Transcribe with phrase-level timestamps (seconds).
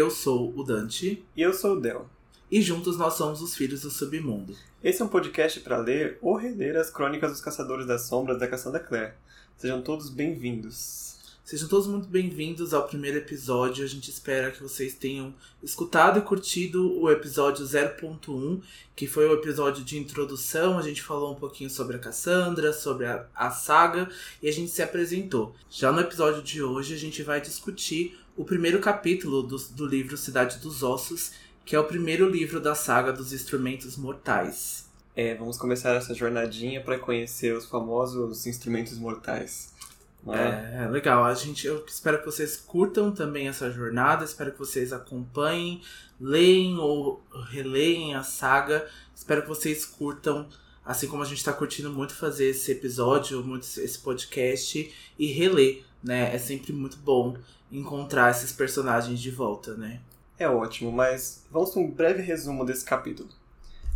[0.00, 1.22] Eu sou o Dante.
[1.36, 2.08] E eu sou o Del.
[2.50, 4.56] E juntos nós somos os Filhos do Submundo.
[4.82, 8.48] Esse é um podcast para ler ou reler as crônicas dos Caçadores das Sombras da
[8.48, 9.12] Cassandra Clare.
[9.58, 11.19] Sejam todos bem-vindos.
[11.44, 13.84] Sejam todos muito bem-vindos ao primeiro episódio.
[13.84, 18.62] A gente espera que vocês tenham escutado e curtido o episódio 0.1,
[18.94, 20.78] que foi o episódio de introdução.
[20.78, 24.08] A gente falou um pouquinho sobre a Cassandra, sobre a, a saga
[24.40, 25.54] e a gente se apresentou.
[25.68, 30.16] Já no episódio de hoje, a gente vai discutir o primeiro capítulo do, do livro
[30.16, 31.32] Cidade dos Ossos,
[31.64, 34.88] que é o primeiro livro da saga dos instrumentos mortais.
[35.16, 39.72] É, vamos começar essa jornadinha para conhecer os famosos instrumentos mortais.
[40.28, 40.84] É?
[40.84, 41.24] é, legal.
[41.24, 45.80] A gente, eu espero que vocês curtam também essa jornada, espero que vocês acompanhem,
[46.20, 48.86] leem ou releem a saga.
[49.14, 50.48] Espero que vocês curtam,
[50.84, 55.84] assim como a gente está curtindo muito fazer esse episódio, muito esse podcast e reler,
[56.02, 56.34] né?
[56.34, 57.36] É sempre muito bom
[57.70, 60.00] encontrar esses personagens de volta, né?
[60.38, 63.28] É ótimo, mas vamos para um breve resumo desse capítulo.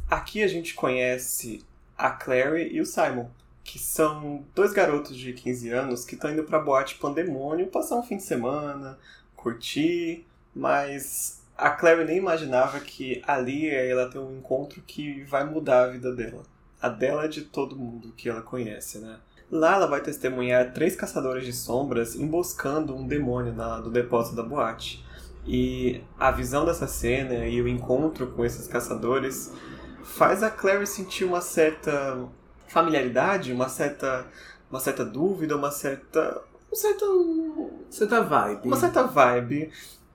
[0.09, 1.65] Aqui a gente conhece
[1.97, 3.31] a Clary e o Simon
[3.65, 8.03] que são dois garotos de 15 anos que estão indo pra boate Pandemônio passar um
[8.03, 8.99] fim de semana,
[9.35, 15.85] curtir, mas a Clary nem imaginava que ali ela tem um encontro que vai mudar
[15.85, 16.43] a vida dela.
[16.81, 19.19] A dela é de todo mundo que ela conhece, né?
[19.51, 24.43] Lá ela vai testemunhar três caçadores de sombras emboscando um demônio na, no depósito da
[24.43, 25.05] boate.
[25.47, 29.53] E a visão dessa cena e o encontro com esses caçadores
[30.03, 32.29] faz a Clary sentir uma certa
[32.75, 34.27] familiaridade, uma certa,
[34.69, 36.43] uma certa dúvida, uma certa.
[36.71, 38.67] Um certo, certa vibe.
[38.67, 39.71] Uma certa vibe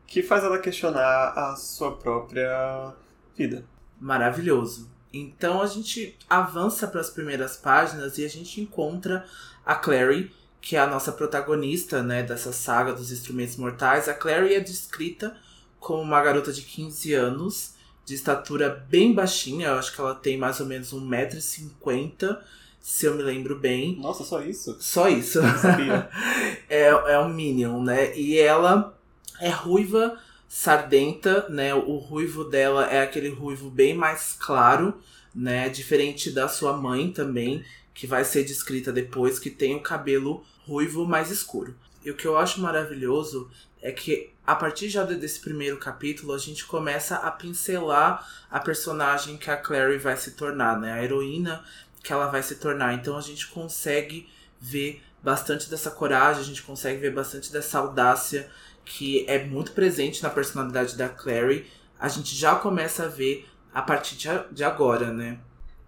[0.05, 2.93] que faz ela questionar a sua própria
[3.35, 3.63] vida.
[3.97, 4.91] Maravilhoso.
[5.13, 9.25] Então a gente avança para as primeiras páginas e a gente encontra
[9.66, 14.09] a Clary, que é a nossa protagonista, né, dessa saga dos instrumentos mortais.
[14.09, 15.35] A Clary é descrita
[15.79, 17.75] como uma garota de 15 anos
[18.09, 22.40] de estatura bem baixinha, eu acho que ela tem mais ou menos 1,50m,
[22.81, 23.96] se eu me lembro bem.
[24.00, 24.75] Nossa, só isso?
[24.80, 25.40] Só isso.
[25.40, 26.09] Não sabia.
[26.68, 28.18] é, é um Minion, né?
[28.18, 28.97] E ela
[29.40, 31.75] é ruiva, sardenta, né?
[31.75, 35.00] O ruivo dela é aquele ruivo bem mais claro,
[35.36, 35.70] né?
[35.70, 41.06] Diferente da sua mãe também, que vai ser descrita depois, que tem o cabelo ruivo
[41.06, 41.76] mais escuro.
[42.03, 46.38] E o que eu acho maravilhoso é que a partir já desse primeiro capítulo a
[46.38, 50.91] gente começa a pincelar a personagem que a Clary vai se tornar, né?
[50.94, 51.63] A heroína
[52.03, 52.94] que ela vai se tornar.
[52.94, 54.29] Então a gente consegue
[54.59, 58.50] ver bastante dessa coragem, a gente consegue ver bastante dessa audácia
[58.84, 61.69] que é muito presente na personalidade da Clary.
[62.00, 64.17] A gente já começa a ver a partir
[64.51, 65.40] de agora, né?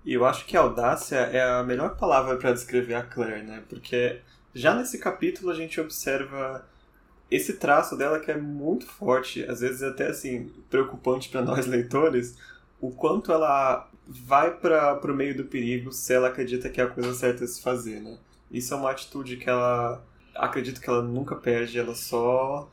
[0.03, 3.63] E eu acho que audácia é a melhor palavra para descrever a Claire, né?
[3.69, 4.19] Porque
[4.53, 6.66] já nesse capítulo a gente observa
[7.31, 12.38] esse traço dela que é muito forte, às vezes até assim, preocupante para nós leitores,
[12.80, 16.88] o quanto ela vai para o meio do perigo se ela acredita que é a
[16.88, 18.18] coisa certa a se fazer, né?
[18.52, 20.03] Isso é uma atitude que ela
[20.36, 22.70] acredito que ela nunca perde, ela só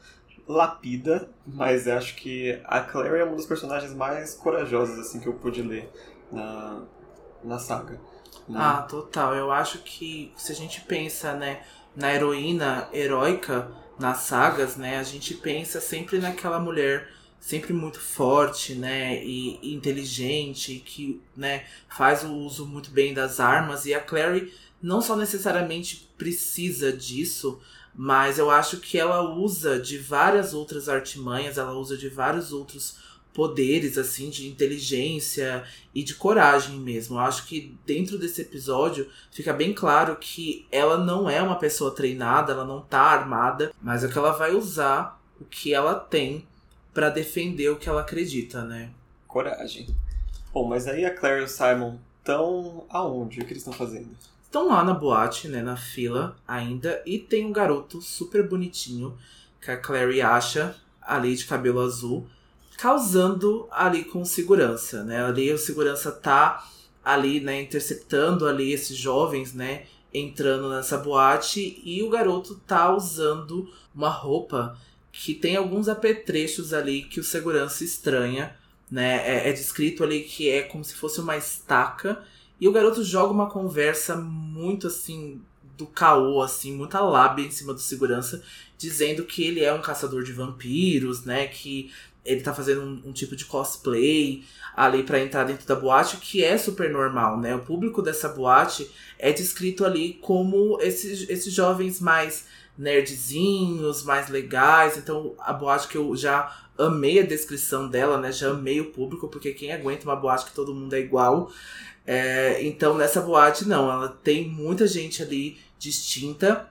[0.46, 5.34] lapida, mas acho que a Clary é uma das personagens mais corajosas assim que eu
[5.34, 5.88] pude ler
[6.32, 6.82] na,
[7.44, 8.00] na saga.
[8.48, 8.58] Né?
[8.58, 9.34] Ah, total.
[9.34, 11.62] Eu acho que se a gente pensa, né,
[11.94, 17.08] na heroína heróica, nas sagas, né, a gente pensa sempre naquela mulher
[17.40, 23.86] sempre muito forte, né, e, inteligente, que, né, faz o uso muito bem das armas
[23.86, 27.60] e a Clary não só necessariamente precisa disso,
[27.94, 32.96] mas eu acho que ela usa de várias outras artimanhas, ela usa de vários outros
[33.38, 35.62] poderes, assim, de inteligência
[35.94, 37.14] e de coragem mesmo.
[37.14, 41.94] Eu acho que dentro desse episódio fica bem claro que ela não é uma pessoa
[41.94, 46.48] treinada, ela não tá armada, mas é que ela vai usar o que ela tem
[46.92, 48.90] para defender o que ela acredita, né?
[49.28, 49.86] Coragem.
[50.52, 53.38] Bom, mas aí a Claire e o Simon estão aonde?
[53.38, 54.08] O que eles estão fazendo?
[54.42, 59.16] Estão lá na boate, né, na fila ainda, e tem um garoto super bonitinho
[59.60, 62.26] que a Clary acha ali de cabelo azul
[62.78, 65.24] causando ali com segurança, né?
[65.24, 66.64] Ali o segurança tá
[67.04, 73.68] ali, né, interceptando ali esses jovens, né, entrando nessa boate e o garoto tá usando
[73.94, 74.78] uma roupa
[75.10, 78.54] que tem alguns apetrechos ali que o segurança estranha,
[78.90, 79.16] né?
[79.26, 82.22] É, é descrito ali que é como se fosse uma estaca
[82.60, 85.40] e o garoto joga uma conversa muito assim
[85.78, 88.42] do caô, assim, muita lábia em cima do segurança,
[88.76, 91.46] dizendo que ele é um caçador de vampiros, né?
[91.46, 91.92] Que
[92.24, 94.44] ele tá fazendo um, um tipo de cosplay
[94.76, 97.54] ali para entrar dentro da boate, que é super normal, né?
[97.54, 104.96] O público dessa boate é descrito ali como esses, esses jovens mais nerdzinhos, mais legais.
[104.96, 108.30] Então, a boate que eu já amei a descrição dela, né?
[108.30, 111.50] Já amei o público, porque quem aguenta uma boate que todo mundo é igual.
[112.06, 113.90] É, então, nessa boate, não.
[113.90, 116.70] Ela tem muita gente ali distinta.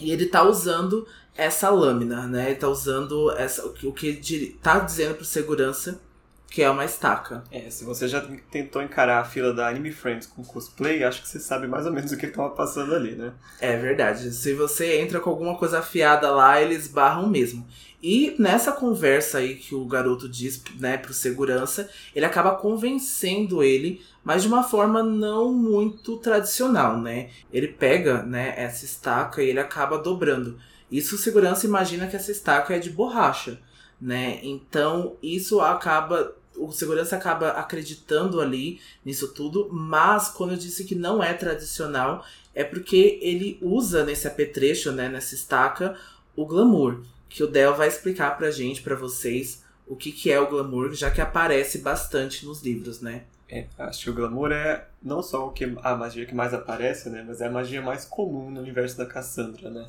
[0.00, 1.06] E ele tá usando
[1.36, 2.46] essa lâmina, né?
[2.46, 6.00] Ele tá usando essa, o que ele tá dizendo pro segurança
[6.52, 7.42] que é uma estaca.
[7.50, 8.20] É, se você já
[8.50, 11.92] tentou encarar a fila da Anime Friends com cosplay, acho que você sabe mais ou
[11.92, 13.32] menos o que estava passando ali, né?
[13.58, 14.30] É verdade.
[14.32, 17.66] Se você entra com alguma coisa afiada lá, eles barram mesmo.
[18.02, 24.02] E nessa conversa aí que o garoto diz, né, pro segurança, ele acaba convencendo ele,
[24.22, 27.30] mas de uma forma não muito tradicional, né?
[27.50, 30.58] Ele pega, né, essa estaca e ele acaba dobrando.
[30.92, 33.58] Isso o segurança imagina que essa estaca é de borracha,
[33.98, 34.38] né?
[34.42, 40.94] Então isso acaba o segurança acaba acreditando ali nisso tudo, mas quando eu disse que
[40.94, 42.24] não é tradicional,
[42.54, 45.96] é porque ele usa nesse apetrecho, né, nessa estaca,
[46.36, 50.38] o glamour, que o Del vai explicar pra gente, pra vocês, o que, que é
[50.38, 53.24] o glamour, já que aparece bastante nos livros, né?
[53.48, 57.08] É, acho que o glamour é não só o que a magia que mais aparece,
[57.08, 59.86] né, mas é a magia mais comum no universo da Cassandra, né?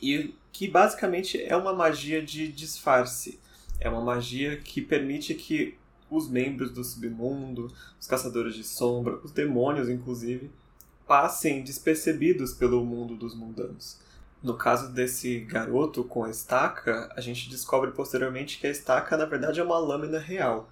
[0.00, 3.38] E que basicamente é uma magia de disfarce.
[3.78, 5.76] É uma magia que permite que
[6.10, 7.70] os membros do submundo,
[8.00, 10.50] os caçadores de sombra, os demônios, inclusive,
[11.06, 13.98] passem despercebidos pelo mundo dos mundanos.
[14.42, 19.24] No caso desse garoto com a estaca, a gente descobre posteriormente que a estaca, na
[19.24, 20.70] verdade, é uma lâmina real.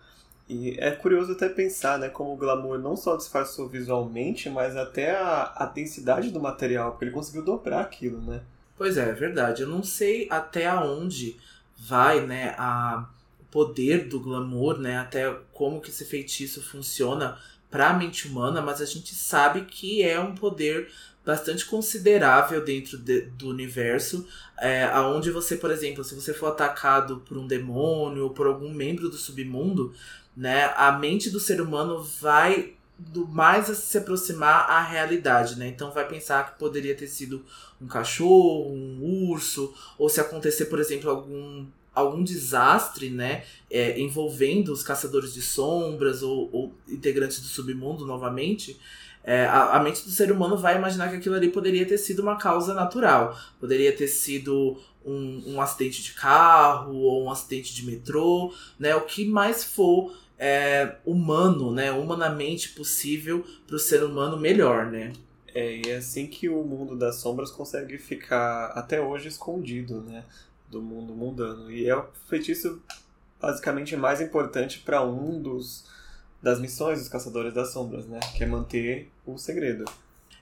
[0.48, 5.16] E é curioso até pensar, né, como o glamour não só disfarçou visualmente, mas até
[5.16, 8.42] a, a densidade do material, porque ele conseguiu dobrar aquilo, né?
[8.76, 9.62] Pois é, é verdade.
[9.62, 11.36] Eu não sei até onde
[11.78, 13.08] vai, né, a
[13.50, 14.98] poder do glamour, né?
[14.98, 17.38] Até como que esse feitiço funciona
[17.70, 20.90] para a mente humana, mas a gente sabe que é um poder
[21.24, 24.26] bastante considerável dentro de, do universo,
[24.58, 28.72] é, aonde você, por exemplo, se você for atacado por um demônio ou por algum
[28.72, 29.94] membro do submundo,
[30.36, 35.68] né, a mente do ser humano vai do mais a se aproximar à realidade, né?
[35.68, 37.44] Então vai pensar que poderia ter sido
[37.80, 44.72] um cachorro, um urso, ou se acontecer, por exemplo, algum algum desastre, né, é, envolvendo
[44.72, 48.76] os caçadores de sombras ou, ou integrantes do submundo novamente,
[49.22, 52.20] é, a, a, mente do ser humano vai imaginar que aquilo ali poderia ter sido
[52.20, 53.38] uma causa natural.
[53.58, 58.94] Poderia ter sido um, um acidente de carro ou um acidente de metrô, né?
[58.94, 61.92] O que mais for é, humano, né?
[61.92, 65.12] Humanamente possível para o ser humano melhor, né?
[65.54, 70.24] É, e é assim que o mundo das sombras consegue ficar até hoje escondido, né?
[70.74, 71.70] do mundo mundano.
[71.70, 72.82] E é o feitiço
[73.40, 75.84] basicamente mais importante para um dos
[76.42, 78.20] das missões dos Caçadores das Sombras, né?
[78.36, 79.86] Que é manter o segredo.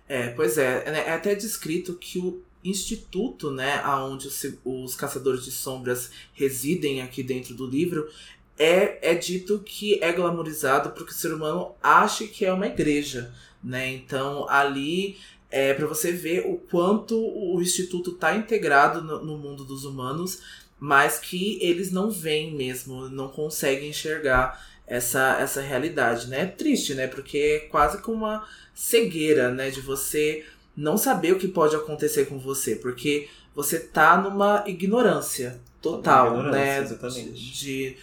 [0.09, 0.83] É, pois é.
[0.85, 7.03] É, é até descrito que o instituto, né, aonde os, os Caçadores de Sombras residem
[7.03, 8.09] aqui dentro do livro,
[8.59, 13.33] é, é dito que é glamorizado porque o ser humano acha que é uma igreja,
[13.63, 13.91] né?
[13.93, 15.17] Então ali
[15.51, 20.41] é, para você ver o quanto o Instituto está integrado no, no, mundo dos humanos,
[20.81, 26.41] mas que eles não veem mesmo, não conseguem enxergar essa, essa realidade, né?
[26.41, 27.07] É triste, né?
[27.07, 29.71] Porque é quase como uma cegueira, né?
[29.71, 35.61] De você não saber o que pode acontecer com você, porque você tá numa ignorância
[35.83, 36.79] total, ignorância, né?
[36.81, 37.33] Exatamente.
[37.33, 37.97] De, de,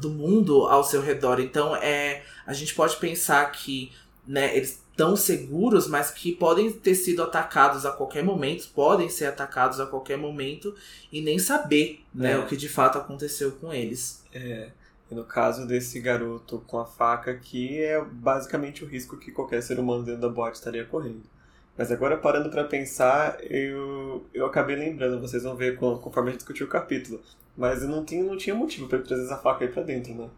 [0.00, 1.40] do mundo ao seu redor.
[1.40, 3.92] Então, é, a gente pode pensar que
[4.26, 9.26] né, eles tão seguros, mas que podem ter sido atacados a qualquer momento, podem ser
[9.26, 10.74] atacados a qualquer momento
[11.12, 12.38] e nem saber né, é.
[12.38, 14.24] o que de fato aconteceu com eles.
[14.32, 14.70] É.
[15.10, 19.62] E no caso desse garoto com a faca aqui, é basicamente o risco que qualquer
[19.62, 21.22] ser humano dentro da boate estaria correndo.
[21.76, 26.40] Mas agora, parando para pensar, eu, eu acabei lembrando, vocês vão ver conforme a gente
[26.40, 27.20] discutiu o capítulo.
[27.56, 30.28] Mas eu não tinha, não tinha motivo para trazer essa faca aí pra dentro, né?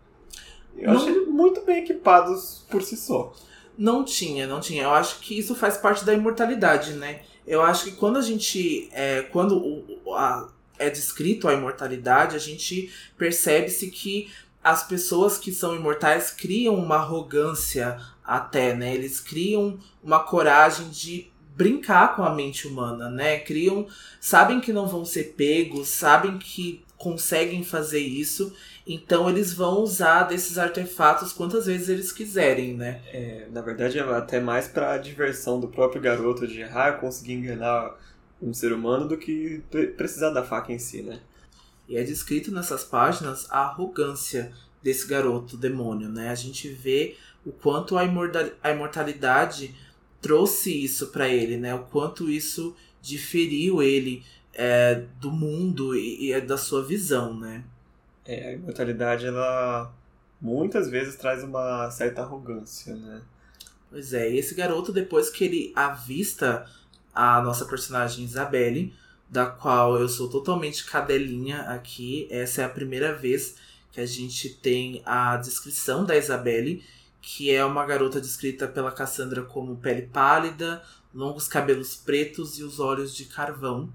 [0.76, 1.00] Eu não...
[1.00, 3.33] achei muito bem equipados por si só.
[3.76, 4.85] Não tinha, não tinha.
[4.85, 7.23] Eu acho que isso faz parte da imortalidade, né?
[7.47, 8.88] Eu acho que quando a gente.
[8.92, 14.30] É, quando o, a, é descrito a imortalidade, a gente percebe-se que
[14.71, 18.95] as pessoas que são imortais criam uma arrogância até, né?
[18.95, 23.39] Eles criam uma coragem de brincar com a mente humana, né?
[23.41, 23.87] Criam,
[24.21, 28.53] sabem que não vão ser pegos, sabem que conseguem fazer isso
[28.89, 33.03] então eles vão usar desses artefatos quantas vezes eles quiserem, né?
[33.13, 37.95] É, na verdade é até mais para diversão do próprio garoto de errar, conseguir enganar
[38.41, 39.63] um ser humano do que
[39.95, 41.21] precisar da faca em si, né?
[41.88, 44.52] E é descrito nessas páginas a arrogância
[44.83, 46.28] desse garoto demônio, né?
[46.28, 48.04] A gente vê o quanto a
[48.71, 49.75] imortalidade
[50.21, 51.75] trouxe isso para ele, né?
[51.75, 57.64] O quanto isso diferiu ele é, do mundo e, e da sua visão, né?
[58.25, 59.92] É, a imortalidade, ela
[60.40, 63.23] muitas vezes traz uma certa arrogância, né?
[63.90, 66.66] Pois é, e esse garoto, depois que ele avista
[67.14, 68.92] a nossa personagem Isabelle,
[69.28, 73.56] da qual eu sou totalmente cadelinha aqui, essa é a primeira vez
[73.92, 76.82] que a gente tem a descrição da Isabelle,
[77.20, 80.82] que é uma garota descrita pela Cassandra como pele pálida,
[81.14, 83.92] longos cabelos pretos e os olhos de carvão.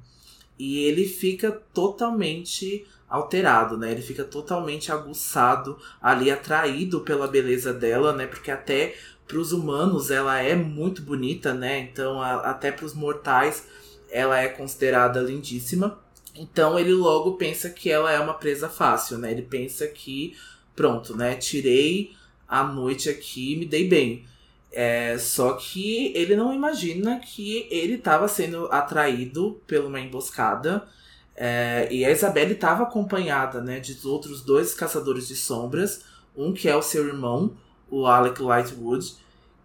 [0.59, 3.91] E ele fica totalmente alterado, né?
[3.91, 8.27] Ele fica totalmente aguçado, ali atraído pela beleza dela, né?
[8.27, 8.95] Porque até
[9.27, 11.79] para os humanos ela é muito bonita, né?
[11.79, 13.67] Então a, até para os mortais
[14.13, 15.99] ela é considerada lindíssima.
[16.35, 19.31] Então ele logo pensa que ela é uma presa fácil, né?
[19.31, 20.37] Ele pensa que
[20.75, 21.35] pronto, né?
[21.35, 22.15] Tirei
[22.47, 24.25] a noite aqui, me dei bem.
[24.71, 30.87] É, só que ele não imagina que ele estava sendo atraído por uma emboscada.
[31.35, 36.05] É, e a Isabelle estava acompanhada né, de outros dois caçadores de sombras.
[36.35, 37.55] Um que é o seu irmão,
[37.89, 39.15] o Alec Lightwood,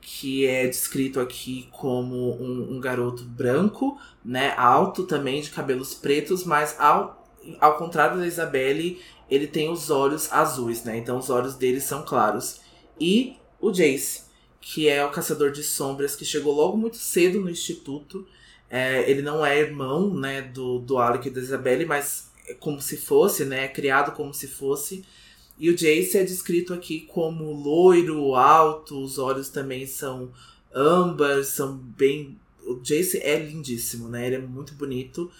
[0.00, 6.45] que é descrito aqui como um, um, garoto branco, né, alto também, de cabelos pretos,
[6.45, 7.26] mas ao,
[7.61, 9.00] ao contrário da Isabelle,
[9.31, 10.97] ele tem os olhos azuis, né?
[10.97, 12.61] Então os olhos dele são claros.
[12.99, 14.23] E o Jace,
[14.61, 18.26] que é o caçador de sombras que chegou logo muito cedo no instituto.
[18.71, 22.81] É, ele não é irmão, né, do, do Alec e da Isabelle, mas é como
[22.81, 25.05] se fosse, né, é criado como se fosse.
[25.59, 30.31] E o Jace é descrito aqui como loiro, alto, os olhos também são
[30.73, 32.38] âmbar, são bem.
[32.65, 34.27] O Jace é lindíssimo, né?
[34.27, 35.31] Ele é muito bonito.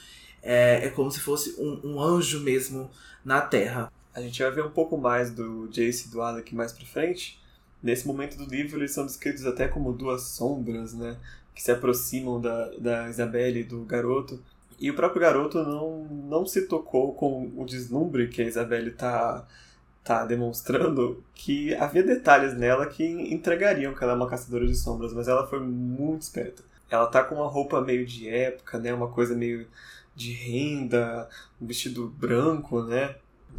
[0.43, 2.91] É, é como se fosse um, um anjo mesmo
[3.25, 3.93] na Terra.
[4.13, 7.39] A gente vai ver um pouco mais do Jace e do Alec mais pra frente.
[7.81, 11.17] Nesse momento do livro, eles são descritos até como duas sombras, né?
[11.55, 14.43] Que se aproximam da, da Isabelle e do garoto.
[14.81, 19.47] E o próprio garoto não, não se tocou com o deslumbre que a Isabelle tá
[20.09, 25.13] tá demonstrando que havia detalhes nela que entregariam que ela é uma caçadora de sombras,
[25.13, 26.63] mas ela foi muito esperta.
[26.89, 28.95] Ela tá com uma roupa meio de época, né?
[28.95, 29.67] Uma coisa meio
[30.17, 31.29] de renda,
[31.61, 33.17] um vestido branco, né?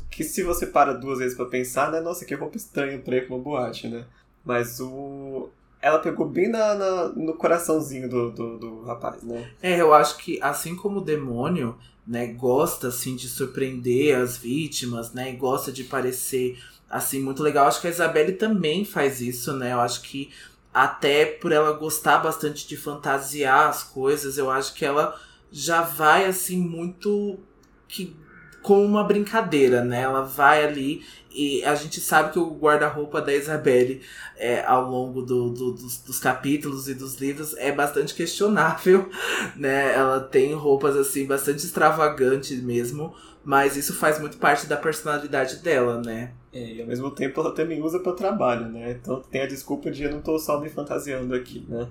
[0.09, 2.01] Que se você para duas vezes para pensar, né?
[2.01, 4.05] Nossa, que roupa estranha pra ir pra uma boate, né?
[4.43, 5.49] Mas o.
[5.79, 9.51] Ela pegou bem na, na no coraçãozinho do, do, do rapaz, né?
[9.61, 11.77] É, eu acho que assim como o demônio,
[12.09, 17.67] né, gosta assim de surpreender as vítimas, né, e gosta de parecer assim muito legal.
[17.67, 19.73] Acho que a Isabelle também faz isso, né?
[19.73, 20.31] Eu acho que
[20.73, 25.19] até por ela gostar bastante de fantasiar as coisas, eu acho que ela
[25.51, 27.39] já vai assim muito
[27.87, 28.15] que
[28.61, 30.01] com uma brincadeira, né?
[30.01, 34.01] Ela vai ali e a gente sabe que o guarda-roupa da Isabelle
[34.35, 39.09] é, ao longo do, do, dos, dos, capítulos e dos livros é bastante questionável,
[39.55, 39.93] né?
[39.93, 43.13] Ela tem roupas assim bastante extravagantes mesmo,
[43.43, 46.33] mas isso faz muito parte da personalidade dela, né?
[46.51, 48.91] É, e ao mesmo tempo ela também usa para trabalho, né?
[48.91, 51.87] Então tem a desculpa de eu não tô só me fantasiando aqui, né?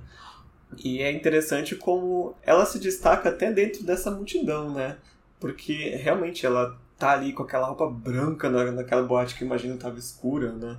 [0.85, 4.99] E é interessante como ela se destaca até dentro dessa multidão, né?
[5.41, 9.99] Porque realmente ela tá ali com aquela roupa branca na, naquela boate que imagino estava
[9.99, 10.77] escura, né?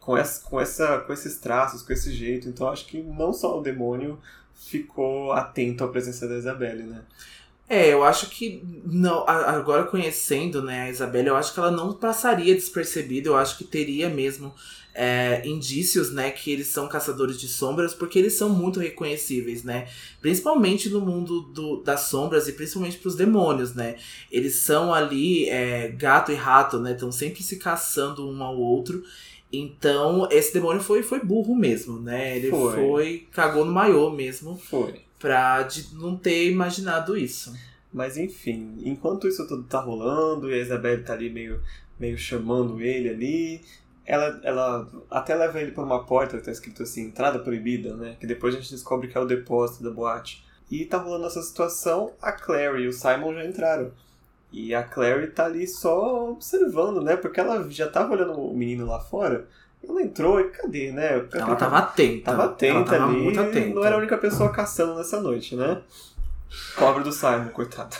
[0.00, 2.48] Com, essa, com, essa, com esses traços, com esse jeito.
[2.48, 4.18] Então acho que não só o demônio
[4.54, 7.02] ficou atento à presença da Isabelle, né?
[7.68, 11.92] É, eu acho que não, agora conhecendo né, a Isabelle, eu acho que ela não
[11.92, 14.54] passaria despercebida, eu acho que teria mesmo
[14.94, 19.86] é, indícios, né, que eles são caçadores de sombras, porque eles são muito reconhecíveis, né?
[20.20, 23.96] Principalmente no mundo do, das sombras e principalmente para os demônios, né?
[24.30, 26.92] Eles são ali é, gato e rato, né?
[26.92, 29.04] Estão sempre se caçando um ao outro.
[29.52, 32.36] Então, esse demônio foi, foi burro mesmo, né?
[32.36, 34.58] Ele foi, foi cagou no maiô mesmo.
[34.58, 35.02] Foi.
[35.18, 37.54] Pra de não ter imaginado isso.
[37.92, 41.60] Mas enfim, enquanto isso tudo tá rolando e a Isabelle tá ali meio,
[41.98, 43.60] meio chamando ele ali,
[44.08, 48.16] ela, ela até leva ele para uma porta que tá escrito assim, entrada proibida, né?
[48.18, 50.46] Que depois a gente descobre que é o depósito da boate.
[50.70, 53.92] E tá rolando essa situação, a Clary e o Simon já entraram.
[54.50, 57.16] E a Clary tá ali só observando, né?
[57.16, 59.46] Porque ela já tava olhando o menino lá fora.
[59.86, 61.26] Ela entrou e cadê, né?
[61.30, 62.30] Ela tava atenta.
[62.30, 63.22] Tava atenta ela tava ali.
[63.22, 63.74] Muito atenta.
[63.74, 65.82] Não era a única pessoa caçando nessa noite, né?
[66.78, 67.94] Pobre do Simon, coitado.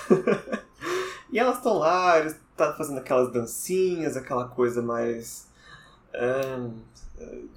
[1.30, 5.47] e elas estão lá, eles tá fazendo aquelas dancinhas, aquela coisa mais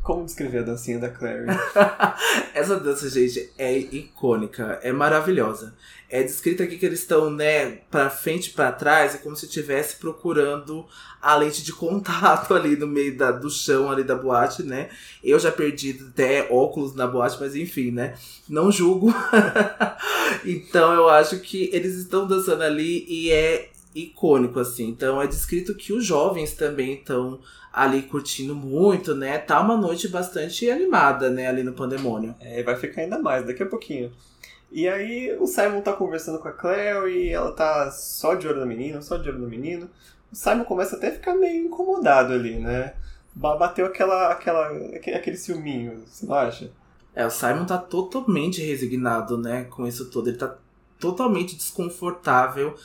[0.01, 1.45] como descrever a dancinha da Clary?
[2.53, 5.75] Essa dança, gente, é icônica, é maravilhosa.
[6.09, 9.45] É descrito aqui que eles estão, né, pra frente e pra trás, é como se
[9.45, 10.85] estivesse procurando
[11.21, 14.89] a lente de contato ali no meio da, do chão ali da boate, né?
[15.23, 18.15] Eu já perdi até óculos na boate, mas enfim, né?
[18.49, 19.13] Não julgo.
[20.43, 24.87] então eu acho que eles estão dançando ali e é icônico, assim.
[24.87, 27.39] Então é descrito que os jovens também estão
[27.71, 29.37] ali curtindo muito, né?
[29.37, 32.35] Tá uma noite bastante animada, né, ali no Pandemônio.
[32.39, 34.11] É, vai ficar ainda mais daqui a pouquinho.
[34.71, 38.61] E aí o Simon tá conversando com a Claire e ela tá só de olho
[38.61, 39.89] no menino, só de olho no menino.
[40.31, 42.93] O Simon começa até a ficar meio incomodado ali, né?
[43.33, 46.71] Bateu aquela, aquela, aquele ciúminho, você não acha?
[47.13, 50.29] É, o Simon tá totalmente resignado, né, com isso tudo.
[50.29, 50.55] Ele tá
[50.99, 52.75] totalmente desconfortável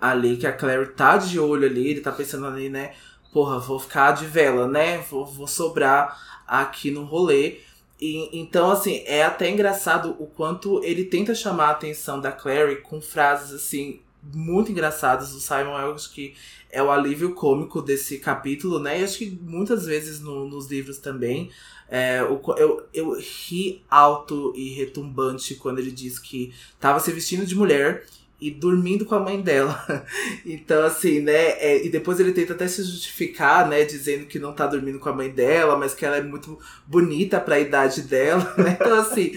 [0.00, 2.94] ali, que a Claire tá de olho ali, ele tá pensando ali, né,
[3.32, 7.60] porra, vou ficar de vela, né, vou, vou sobrar aqui no rolê.
[8.00, 12.82] E, então, assim, é até engraçado o quanto ele tenta chamar a atenção da Clary
[12.82, 14.00] com frases, assim,
[14.34, 15.32] muito engraçadas.
[15.32, 16.34] O Simon, eu acho que
[16.70, 19.00] é o alívio cômico desse capítulo, né?
[19.00, 21.50] E acho que muitas vezes no, nos livros também.
[21.88, 27.54] É, eu, eu ri alto e retumbante quando ele diz que tava se vestindo de
[27.54, 28.04] mulher
[28.40, 29.84] e dormindo com a mãe dela.
[30.44, 31.50] então, assim, né?
[31.58, 33.84] É, e depois ele tenta até se justificar, né?
[33.84, 37.40] Dizendo que não tá dormindo com a mãe dela, mas que ela é muito bonita
[37.40, 38.76] para a idade dela, né?
[38.78, 39.32] Então, assim,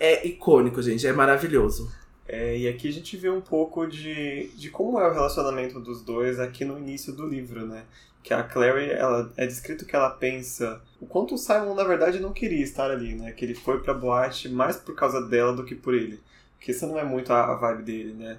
[0.00, 1.06] é icônico, gente.
[1.06, 1.90] É maravilhoso.
[2.26, 6.02] É, e aqui a gente vê um pouco de, de como é o relacionamento dos
[6.02, 7.84] dois aqui no início do livro, né?
[8.22, 12.20] Que a Clary, ela é descrito que ela pensa o quanto o Simon, na verdade,
[12.20, 13.32] não queria estar ali, né?
[13.32, 16.20] Que ele foi pra boate mais por causa dela do que por ele.
[16.58, 18.38] Porque isso não é muito a, vibe dele, né?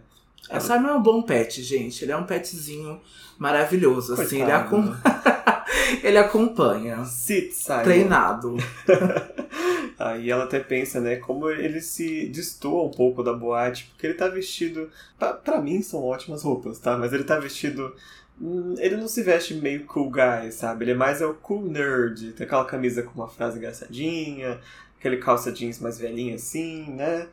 [0.49, 2.03] A Simon é um bom pet, gente.
[2.03, 3.01] Ele é um petzinho
[3.37, 4.41] maravilhoso, Coitado, assim.
[4.41, 4.81] Ele, acom...
[4.81, 5.01] Né?
[6.03, 7.05] ele acompanha.
[7.05, 7.83] Sit, Simon.
[7.83, 8.57] Treinado.
[9.99, 14.13] Aí ela até pensa, né, como ele se destoa um pouco da boate, porque ele
[14.13, 14.89] tá vestido.
[15.17, 16.97] Pra, pra mim são ótimas roupas, tá?
[16.97, 17.93] Mas ele tá vestido.
[18.41, 20.85] Hum, ele não se veste meio cool guy, sabe?
[20.85, 22.31] Ele é mais é o cool nerd.
[22.31, 24.61] Tem aquela camisa com uma frase engraçadinha,
[24.97, 27.27] aquele calça jeans mais velhinha assim, né?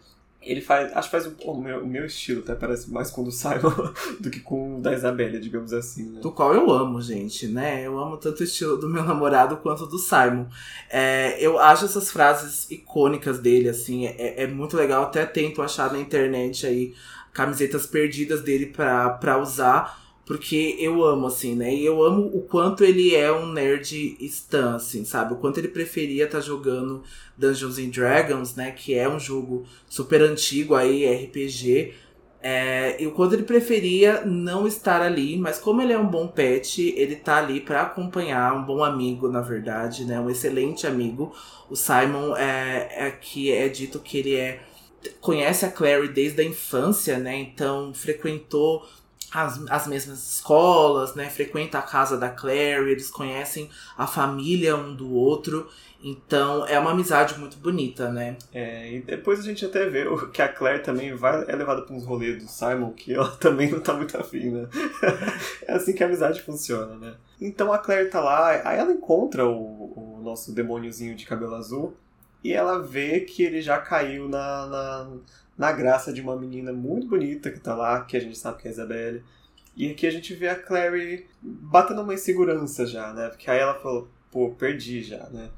[0.47, 0.97] Ele faz.
[0.97, 3.33] Acho que faz o, o, meu, o meu estilo, até parece mais com o do
[3.33, 6.11] Simon do que com o da Isabelle, digamos assim.
[6.11, 6.21] Né?
[6.21, 7.87] Do qual eu amo, gente, né?
[7.87, 10.47] Eu amo tanto o estilo do meu namorado quanto do Simon.
[10.89, 15.03] É, eu acho essas frases icônicas dele, assim, é, é muito legal.
[15.03, 16.95] Até tento achar na internet aí
[17.33, 21.73] camisetas perdidas dele pra, pra usar porque eu amo, assim, né?
[21.73, 25.35] E eu amo o quanto ele é um nerd stan, assim, sabe?
[25.35, 27.05] O quanto ele preferia estar tá jogando
[27.39, 28.73] Dungeons and Dragons, né?
[28.73, 31.95] Que é um jogo super antigo aí, RPG.
[32.43, 36.27] É, e o quanto ele preferia não estar ali, mas como ele é um bom
[36.27, 40.19] pet, ele tá ali para acompanhar, um bom amigo, na verdade, né?
[40.19, 41.33] Um excelente amigo.
[41.71, 44.61] O Simon é, é que é dito que ele é
[45.21, 47.37] conhece a Clary desde a infância, né?
[47.37, 48.85] Então frequentou
[49.33, 51.29] as, as mesmas escolas, né?
[51.29, 55.69] Frequenta a casa da Clary, eles conhecem a família um do outro.
[56.03, 58.37] Então é uma amizade muito bonita, né?
[58.53, 61.95] É, e depois a gente até vê que a Claire também vai, é levada para
[61.95, 64.69] uns rolês do Simon, que ela também não tá muito afim, né?
[65.67, 67.15] é assim que a amizade funciona, né?
[67.41, 71.97] Então a Claire tá lá, aí ela encontra o, o nosso demôniozinho de cabelo azul
[72.45, 75.09] e ela vê que ele já caiu na, na
[75.57, 78.69] na graça de uma menina muito bonita que tá lá, que a gente sabe que
[78.69, 79.25] é a Isabelle.
[79.77, 83.29] E aqui a gente vê a Clary batendo uma insegurança já, né?
[83.29, 85.51] Porque aí ela falou, pô, perdi já, né?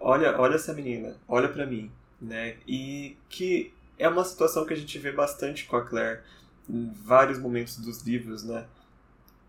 [0.00, 1.90] Olha, olha essa menina, olha para mim,
[2.20, 2.56] né?
[2.66, 6.20] E que é uma situação que a gente vê bastante com a Claire
[6.68, 8.64] em vários momentos dos livros, né?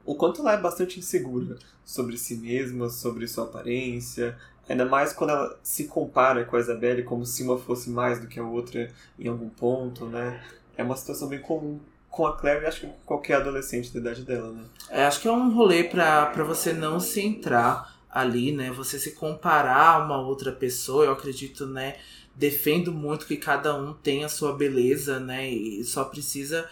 [0.06, 4.38] O quanto ela é bastante insegura sobre si mesma, sobre sua aparência,
[4.68, 8.28] Ainda mais quando ela se compara com a Isabelle como se uma fosse mais do
[8.28, 10.44] que a outra em algum ponto, né?
[10.78, 14.00] É uma situação bem comum com a Claire e acho que com qualquer adolescente da
[14.00, 14.64] idade dela, né?
[14.90, 18.72] É, acho que é um rolê pra você não se entrar ali, né?
[18.72, 21.98] Você se comparar a uma outra pessoa, eu acredito, né?
[22.34, 25.50] Defendo muito que cada um tem a sua beleza, né?
[25.50, 26.68] E só precisa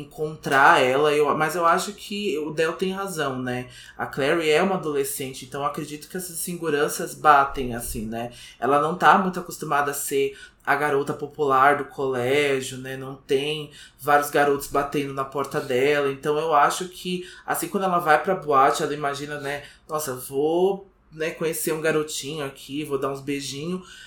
[0.00, 3.68] encontrar ela, eu, mas eu acho que o Del tem razão, né?
[3.96, 8.32] A Clary é uma adolescente, então acredito que essas inseguranças batem, assim, né?
[8.58, 12.96] Ela não tá muito acostumada a ser a garota popular do colégio, né?
[12.96, 16.10] Não tem vários garotos batendo na porta dela.
[16.10, 19.62] Então eu acho que, assim, quando ela vai pra boate, ela imagina, né?
[19.88, 24.06] Nossa, vou né, conhecer um garotinho aqui, vou dar uns beijinhos.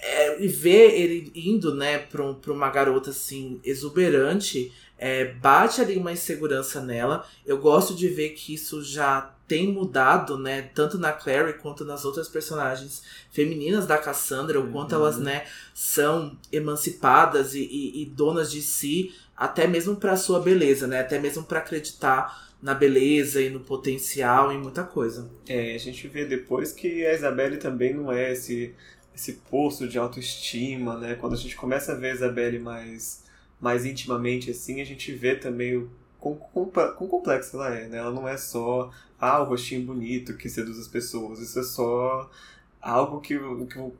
[0.00, 5.80] É, e ver ele indo, né, pra, um, pra uma garota assim, exuberante, é, bate
[5.80, 7.24] ali uma insegurança nela.
[7.46, 12.04] Eu gosto de ver que isso já tem mudado, né, tanto na Clary quanto nas
[12.04, 15.22] outras personagens femininas da Cassandra, o quanto elas, uhum.
[15.22, 21.00] né, são emancipadas e, e, e donas de si, até mesmo para sua beleza, né,
[21.00, 25.30] até mesmo para acreditar na beleza e no potencial e muita coisa.
[25.48, 28.74] É, a gente vê depois que a Isabelle também não é esse
[29.14, 31.16] esse poço de autoestima, né?
[31.16, 33.24] Quando a gente começa a ver a Isabelle mais
[33.60, 36.34] mais intimamente assim, a gente vê também o com
[37.08, 37.98] complexo ela é, né?
[37.98, 38.90] Ela não é só
[39.20, 41.38] ah, o rostinho bonito que seduz as pessoas.
[41.38, 42.28] Isso é só
[42.80, 43.92] algo que, que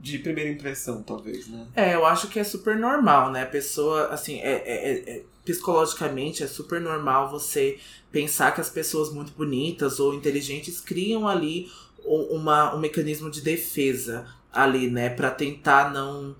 [0.00, 1.66] de primeira impressão, talvez, né?
[1.76, 3.42] É, eu acho que é super normal, né?
[3.42, 7.78] A pessoa, assim, é, é, é, é, psicologicamente é super normal você
[8.10, 11.70] pensar que as pessoas muito bonitas ou inteligentes criam ali
[12.04, 15.08] uma, um mecanismo de defesa ali, né?
[15.08, 16.34] para tentar não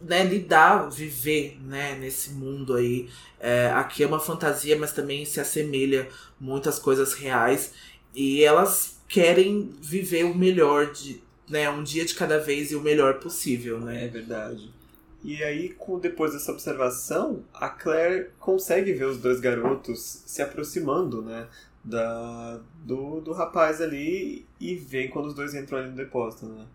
[0.00, 3.08] né, lidar, viver né, nesse mundo aí.
[3.40, 6.08] É, aqui é uma fantasia, mas também se assemelha
[6.40, 7.72] muitas coisas reais.
[8.14, 12.80] E elas querem viver o melhor de, né, um dia de cada vez e o
[12.80, 14.04] melhor possível, né?
[14.04, 14.70] É verdade.
[15.22, 21.48] E aí, depois dessa observação, a Claire consegue ver os dois garotos se aproximando, né?
[21.82, 26.66] Da, do, do rapaz ali e vê quando os dois entram ali no depósito, né?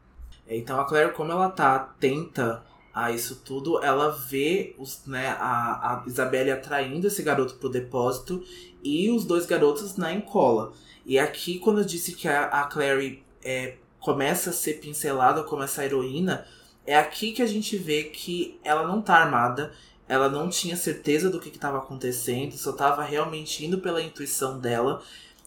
[0.47, 6.03] Então a Claire, como ela tá atenta a isso tudo, ela vê os, né, a,
[6.03, 8.43] a Isabelle atraindo esse garoto pro depósito
[8.83, 10.73] e os dois garotos na encola.
[11.05, 15.63] E aqui, quando eu disse que a, a Clary é, começa a ser pincelada como
[15.63, 16.45] essa heroína,
[16.85, 19.73] é aqui que a gente vê que ela não tá armada,
[20.07, 25.01] ela não tinha certeza do que estava acontecendo, só estava realmente indo pela intuição dela.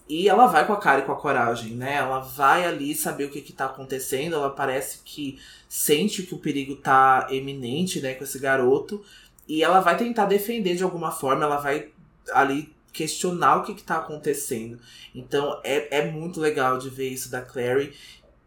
[0.09, 1.97] E ela vai com a cara e com a coragem, né?
[1.97, 4.37] Ela vai ali saber o que, que tá acontecendo.
[4.37, 9.05] Ela parece que sente que o perigo tá eminente, né, com esse garoto.
[9.49, 11.45] E ela vai tentar defender de alguma forma.
[11.45, 11.89] Ela vai
[12.33, 14.79] ali questionar o que, que tá acontecendo.
[15.15, 17.93] Então é, é muito legal de ver isso da Clary.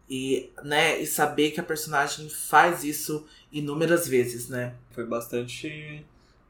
[0.08, 4.74] E, né, e saber que a personagem faz isso inúmeras vezes, né?
[4.90, 6.04] Foi bastante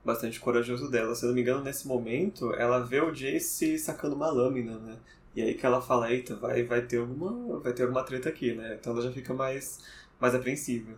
[0.04, 1.14] bastante corajoso dela.
[1.14, 4.96] Se eu não me engano, nesse momento, ela vê o Jace sacando uma lâmina, né?
[5.34, 8.54] E aí que ela fala, eita, vai, vai, ter, alguma, vai ter alguma treta aqui,
[8.54, 8.76] né?
[8.78, 9.78] Então ela já fica mais,
[10.18, 10.92] mais apreensiva.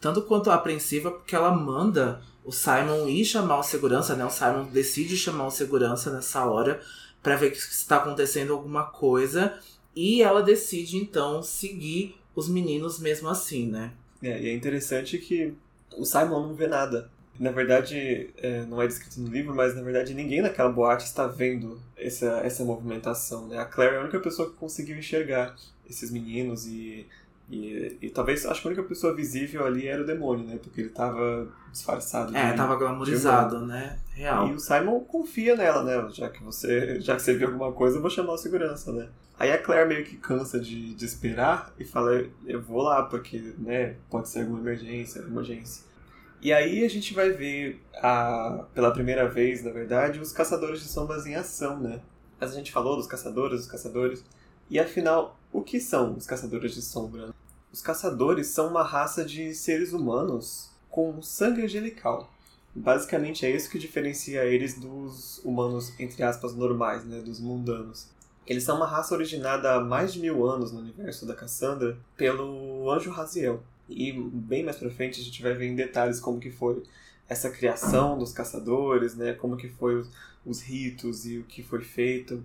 [0.00, 4.24] Tanto quanto apreensiva, porque ela manda o Simon ir chamar o segurança, né?
[4.24, 6.80] O Simon decide chamar o segurança nessa hora
[7.22, 9.58] para ver se está acontecendo alguma coisa.
[9.94, 13.92] E ela decide, então, seguir os meninos mesmo assim, né?
[14.22, 15.54] É, e é interessante que
[15.96, 19.82] o Simon não vê nada na verdade, é, não é descrito no livro, mas na
[19.82, 23.46] verdade ninguém naquela boate está vendo essa, essa movimentação.
[23.46, 23.58] Né?
[23.58, 25.54] A Claire é a única pessoa que conseguiu enxergar
[25.88, 27.06] esses meninos e,
[27.50, 30.58] e, e, talvez acho que a única pessoa visível ali era o demônio, né?
[30.62, 32.36] Porque ele estava disfarçado.
[32.36, 33.98] É, estava glamourizado, né?
[34.12, 34.48] Real.
[34.48, 36.08] E o Simon confia nela, né?
[36.12, 39.08] Já que você, já que você viu alguma coisa, eu vou chamar o segurança, né?
[39.38, 43.54] Aí a Claire meio que cansa de, de esperar e fala, eu vou lá, porque,
[43.56, 45.87] né, pode ser alguma emergência, emergência.
[46.40, 50.88] E aí a gente vai ver, a, pela primeira vez, na verdade, os caçadores de
[50.88, 52.00] sombras em ação, né?
[52.40, 54.24] Mas a gente falou dos caçadores, dos caçadores.
[54.70, 57.34] E afinal, o que são os caçadores de sombra?
[57.72, 62.30] Os caçadores são uma raça de seres humanos com sangue angelical.
[62.74, 67.20] Basicamente é isso que diferencia eles dos humanos, entre aspas, normais, né?
[67.20, 68.06] Dos mundanos.
[68.46, 72.90] Eles são uma raça originada há mais de mil anos no universo da Cassandra pelo
[72.90, 73.62] anjo Raziel.
[73.88, 76.82] E bem mais pra frente a gente vai ver em detalhes como que foi
[77.28, 79.32] essa criação dos caçadores, né?
[79.32, 80.10] Como que foi os,
[80.44, 82.42] os ritos e o que foi feito.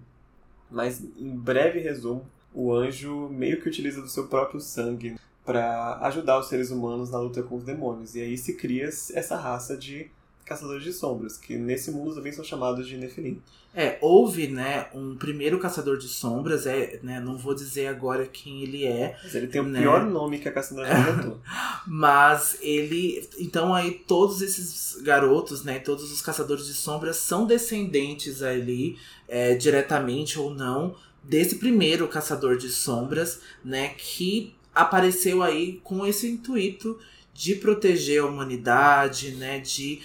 [0.70, 6.40] Mas em breve resumo, o anjo meio que utiliza do seu próprio sangue para ajudar
[6.40, 8.16] os seres humanos na luta com os demônios.
[8.16, 10.10] E aí se cria essa raça de
[10.46, 13.42] caçadores de sombras, que nesse mundo também são chamados de Nefilim.
[13.76, 18.62] É, houve, né, um primeiro caçador de sombras, é, né, não vou dizer agora quem
[18.62, 19.18] ele é.
[19.24, 19.80] Mas ele tem né?
[19.80, 21.42] o pior nome que a caçadora já inventou.
[21.88, 28.44] Mas ele, então aí todos esses garotos, né, todos os caçadores de sombras são descendentes
[28.44, 36.06] ali, é, diretamente ou não, desse primeiro caçador de sombras, né, que apareceu aí com
[36.06, 37.00] esse intuito
[37.34, 40.02] de proteger a humanidade, né, de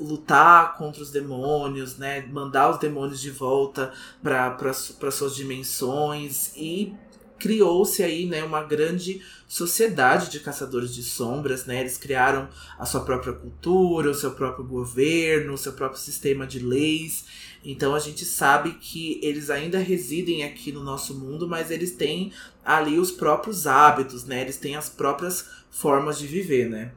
[0.00, 2.26] lutar contra os demônios, né?
[2.30, 4.72] Mandar os demônios de volta para
[5.12, 6.94] suas dimensões e
[7.38, 11.80] criou-se aí, né, uma grande sociedade de caçadores de sombras, né?
[11.80, 16.58] Eles criaram a sua própria cultura, o seu próprio governo, o seu próprio sistema de
[16.58, 17.24] leis.
[17.64, 22.30] Então a gente sabe que eles ainda residem aqui no nosso mundo, mas eles têm
[22.62, 24.42] ali os próprios hábitos, né?
[24.42, 26.92] Eles têm as próprias formas de viver, né?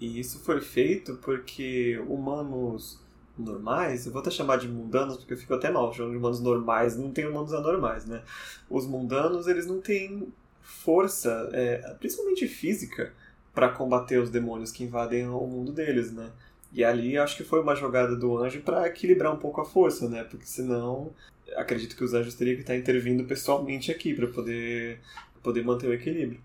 [0.00, 3.00] E isso foi feito porque humanos
[3.38, 6.40] normais, eu vou até chamar de mundanos porque eu fico até mal chamando de humanos
[6.40, 8.22] normais, não tem humanos anormais, né?
[8.70, 13.12] Os mundanos, eles não têm força, é, principalmente física,
[13.52, 16.30] para combater os demônios que invadem o mundo deles, né?
[16.72, 20.08] E ali acho que foi uma jogada do anjo para equilibrar um pouco a força,
[20.08, 20.24] né?
[20.24, 21.12] Porque senão
[21.56, 25.00] acredito que os anjos teriam que estar intervindo pessoalmente aqui para poder
[25.42, 26.40] poder manter o equilíbrio.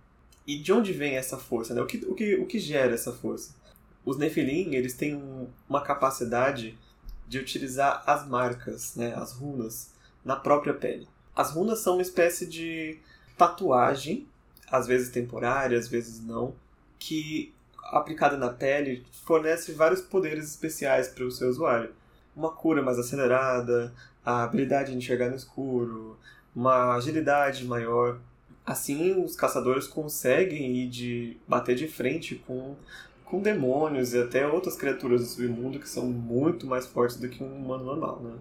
[0.49, 1.81] E de onde vem essa força, né?
[1.83, 3.53] O que, o que, o que gera essa força?
[4.03, 5.21] Os Nephilim, eles têm
[5.69, 6.75] uma capacidade
[7.27, 9.93] de utilizar as marcas, né, as runas,
[10.25, 11.07] na própria pele.
[11.35, 12.97] As runas são uma espécie de
[13.37, 14.27] tatuagem,
[14.71, 16.55] às vezes temporária, às vezes não,
[16.97, 17.53] que
[17.91, 21.93] aplicada na pele fornece vários poderes especiais para o seu usuário.
[22.35, 23.93] Uma cura mais acelerada,
[24.25, 26.17] a habilidade de enxergar no escuro,
[26.55, 28.19] uma agilidade maior.
[28.69, 32.75] Assim, os caçadores conseguem ir de bater de frente com
[33.25, 37.43] com demônios e até outras criaturas do submundo que são muito mais fortes do que
[37.43, 38.33] um humano normal, né?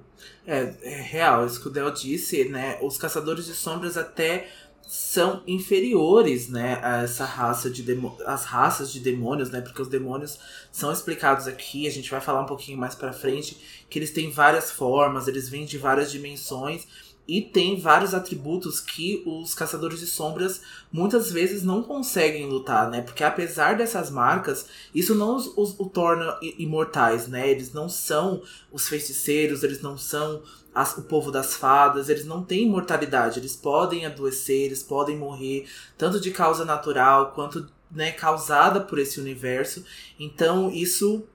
[0.47, 2.79] É, é real, isso que o Del disse, né?
[2.81, 4.49] Os caçadores de sombras até
[4.89, 7.85] são inferiores, né, a essa raça de
[8.25, 9.61] as raças de demônios, né?
[9.61, 10.39] Porque os demônios
[10.73, 14.31] são explicados aqui, a gente vai falar um pouquinho mais para frente, que eles têm
[14.31, 16.87] várias formas, eles vêm de várias dimensões
[17.29, 23.03] e tem vários atributos que os caçadores de sombras muitas vezes não conseguem lutar, né?
[23.03, 27.51] Porque apesar dessas marcas, isso não os, os, os torna imortais, né?
[27.51, 30.43] Eles não são os feiticeiros, eles não são
[30.75, 35.67] as, o povo das fadas, eles não têm imortalidade, eles podem adoecer, eles podem morrer,
[35.99, 39.85] tanto de causa natural quanto né, causada por esse universo.
[40.19, 41.27] Então isso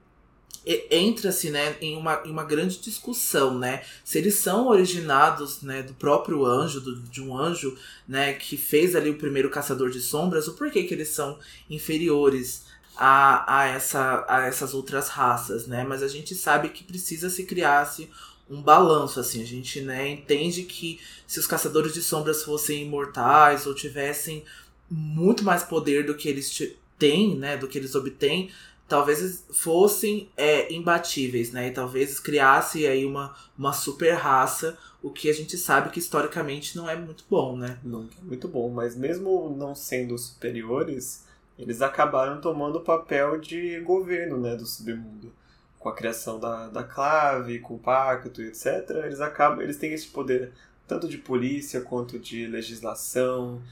[0.90, 3.82] entra-se né, em, uma, em uma grande discussão, né?
[4.02, 7.76] Se eles são originados né, do próprio anjo, do, de um anjo
[8.08, 12.64] né, que fez ali o primeiro caçador de sombras, o porquê que eles são inferiores
[12.96, 15.84] a, a, essa, a essas outras raças, né?
[15.84, 18.08] Mas a gente sabe que precisa se criar-se
[18.48, 19.42] um balanço, assim.
[19.42, 24.44] A gente né, entende que se os caçadores de sombras fossem imortais ou tivessem
[24.90, 26.50] muito mais poder do que eles
[26.98, 27.56] têm, né?
[27.56, 28.50] Do que eles obtêm,
[28.88, 31.68] talvez fossem é, imbatíveis, né?
[31.68, 36.76] E talvez criasse aí uma, uma super raça, o que a gente sabe que historicamente
[36.76, 37.78] não é muito bom, né?
[37.82, 41.24] Não é muito bom, mas mesmo não sendo superiores,
[41.58, 45.32] eles acabaram tomando o papel de governo, né, do submundo.
[45.78, 50.06] Com a criação da, da clave, com o pacto, etc., eles acabam, eles têm esse
[50.06, 50.52] poder
[50.86, 53.62] tanto de polícia quanto de legislação,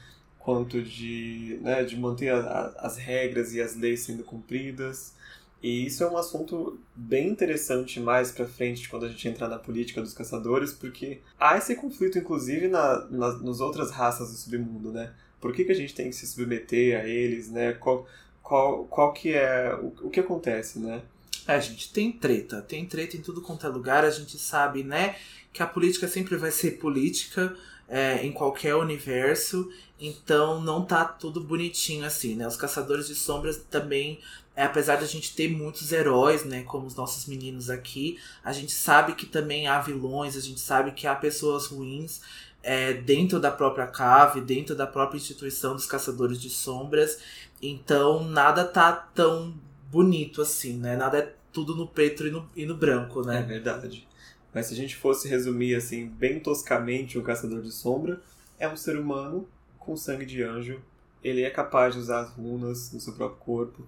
[0.43, 5.13] quanto de, né, de manter a, a, as regras e as leis sendo cumpridas.
[5.61, 9.57] E isso é um assunto bem interessante mais para frente quando a gente entrar na
[9.57, 14.91] política dos caçadores, porque há esse conflito, inclusive, na, na, nas outras raças do submundo,
[14.91, 15.13] né?
[15.39, 17.71] Por que, que a gente tem que se submeter a eles, né?
[17.73, 18.05] Qual,
[18.41, 19.73] qual, qual que é...
[19.75, 21.01] O, o que acontece, né?
[21.47, 22.61] É, gente tem treta.
[22.61, 24.03] Tem treta em tudo quanto é lugar.
[24.03, 25.15] A gente sabe, né,
[25.53, 27.55] que a política sempre vai ser política
[27.87, 29.71] é, em qualquer universo.
[30.05, 32.45] Então não tá tudo bonitinho assim, né?
[32.45, 34.19] Os Caçadores de Sombras também,
[34.53, 36.61] é, apesar de a gente ter muitos heróis, né?
[36.63, 40.91] Como os nossos meninos aqui, a gente sabe que também há vilões, a gente sabe
[40.91, 42.19] que há pessoas ruins.
[42.61, 47.19] É, dentro da própria cave, dentro da própria instituição dos Caçadores de Sombras.
[47.61, 49.53] Então nada tá tão
[49.89, 50.97] bonito assim, né?
[50.97, 53.39] Nada é tudo no preto e no, e no branco, né?
[53.39, 54.05] É verdade.
[54.53, 58.21] Mas se a gente fosse resumir assim, bem toscamente, o Caçador de Sombra
[58.59, 59.47] é um ser humano
[59.83, 60.81] com sangue de anjo.
[61.23, 63.87] Ele é capaz de usar as runas no seu próprio corpo.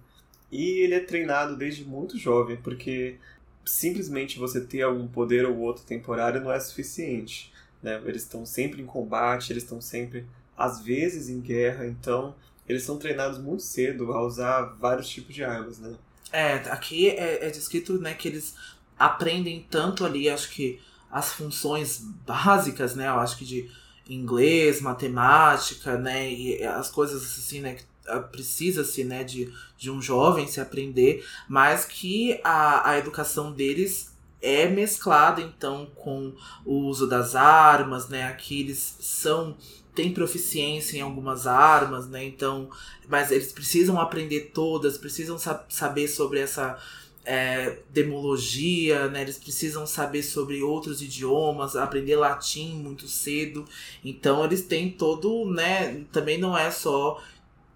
[0.50, 3.16] E ele é treinado desde muito jovem, porque
[3.64, 7.52] simplesmente você ter algum poder ou outro temporário não é suficiente.
[7.82, 8.00] Né?
[8.04, 10.24] Eles estão sempre em combate, eles estão sempre,
[10.56, 12.34] às vezes, em guerra, então
[12.68, 15.94] eles são treinados muito cedo a usar vários tipos de armas, né?
[16.32, 18.56] É, aqui é, é descrito né, que eles
[18.98, 20.80] aprendem tanto ali, acho que
[21.10, 23.08] as funções básicas, né?
[23.08, 23.70] Eu acho que de
[24.08, 26.30] inglês, matemática, né?
[26.30, 27.76] E as coisas assim, né?
[28.06, 29.24] Ah, precisa-se, né?
[29.24, 35.86] De, de um jovem se aprender, mas que a, a educação deles é mesclada então
[35.94, 36.32] com
[36.64, 38.24] o uso das armas, né?
[38.24, 39.56] Aqui eles são
[39.94, 42.22] têm proficiência em algumas armas, né?
[42.22, 42.68] Então,
[43.08, 45.38] mas eles precisam aprender todas, precisam
[45.68, 46.78] saber sobre essa
[47.26, 49.22] é, demologia, né?
[49.22, 53.64] Eles precisam saber sobre outros idiomas, aprender latim muito cedo.
[54.04, 56.04] Então eles têm todo, né?
[56.12, 57.20] Também não é só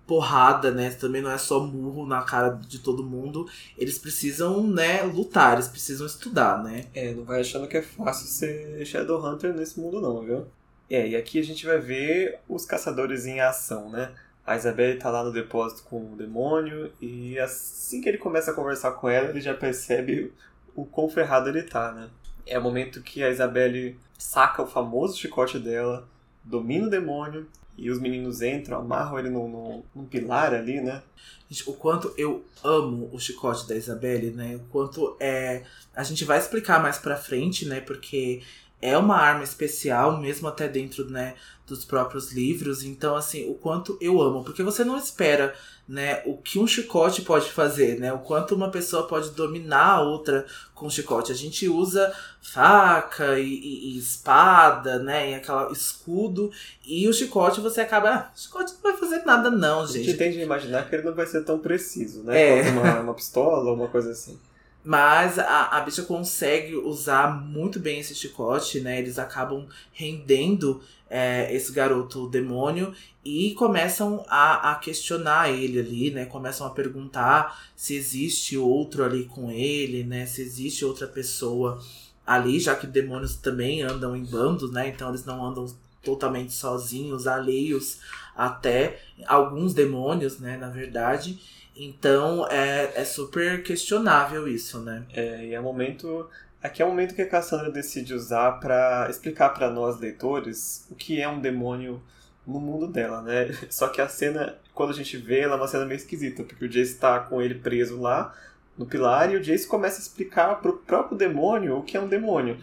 [0.07, 0.91] porrada, né?
[0.91, 3.49] Também não é só murro na cara de todo mundo.
[3.77, 6.87] Eles precisam, né, lutar, eles precisam estudar, né?
[6.95, 10.47] É, não vai achando que é fácil ser Shadowhunter nesse mundo não, viu?
[10.89, 14.13] É, e aqui a gente vai ver os caçadores em ação, né?
[14.46, 18.55] A Isabelle tá lá no depósito com o demônio e assim que ele começa a
[18.55, 20.33] conversar com ela, ele já percebe
[20.74, 22.09] o quão ferrado ele tá, né?
[22.46, 26.09] É o momento que a Isabelle saca o famoso chicote dela,
[26.42, 31.03] domina o demônio e os meninos entram, amarram ele num, num, num pilar ali, né?
[31.48, 34.57] Gente, o quanto eu amo o chicote da Isabelle, né?
[34.57, 35.64] O quanto é.
[35.94, 37.81] A gente vai explicar mais pra frente, né?
[37.81, 38.42] Porque
[38.83, 41.35] é uma arma especial, mesmo até dentro, né,
[41.71, 42.83] dos próprios livros.
[42.83, 44.45] Então, assim, o quanto eu amo.
[44.45, 45.55] Porque você não espera,
[45.89, 48.13] né, o que um chicote pode fazer, né?
[48.13, 51.33] O quanto uma pessoa pode dominar a outra com chicote.
[51.33, 55.31] A gente usa faca e, e, e espada, né?
[55.31, 56.51] E aquela escudo.
[56.85, 58.11] E o chicote você acaba.
[58.11, 60.01] Ah, o chicote não vai fazer nada, não, gente.
[60.01, 62.59] A gente tende a imaginar que ele não vai ser tão preciso, né?
[62.59, 62.65] É.
[62.65, 64.39] Como uma, uma pistola ou uma coisa assim.
[64.83, 68.99] Mas a, a bicha consegue usar muito bem esse chicote, né?
[68.99, 76.25] Eles acabam rendendo é, esse garoto demônio e começam a, a questionar ele ali, né?
[76.25, 80.25] Começam a perguntar se existe outro ali com ele, né?
[80.25, 81.79] Se existe outra pessoa
[82.27, 84.88] ali, já que demônios também andam em bandos, né?
[84.88, 85.66] Então eles não andam
[86.03, 87.99] totalmente sozinhos, alheios
[88.35, 90.57] até alguns demônios, né?
[90.57, 91.38] Na verdade.
[91.83, 95.03] Então é, é super questionável isso, né?
[95.14, 96.29] É, e é o momento.
[96.62, 100.95] Aqui é o momento que a Cassandra decide usar para explicar para nós leitores o
[100.95, 102.03] que é um demônio
[102.47, 103.49] no mundo dela, né?
[103.71, 106.66] Só que a cena, quando a gente vê, ela é uma cena meio esquisita, porque
[106.66, 108.35] o Jace está com ele preso lá
[108.77, 112.09] no pilar e o Jace começa a explicar pro próprio demônio o que é um
[112.09, 112.59] demônio.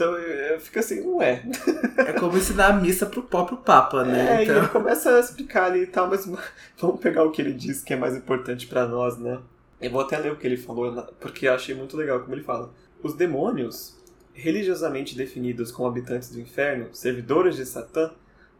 [0.00, 1.42] Então eu fico assim, não é.
[1.98, 4.38] É como ensinar a missa pro próprio Papa, né?
[4.38, 4.54] É, então...
[4.54, 6.26] e ele começa a explicar ali e tal, mas
[6.80, 9.38] vamos pegar o que ele diz que é mais importante para nós, né?
[9.78, 12.42] Eu vou até ler o que ele falou, porque eu achei muito legal como ele
[12.42, 12.72] fala.
[13.02, 13.98] Os demônios,
[14.32, 18.10] religiosamente definidos como habitantes do inferno, servidores de Satã,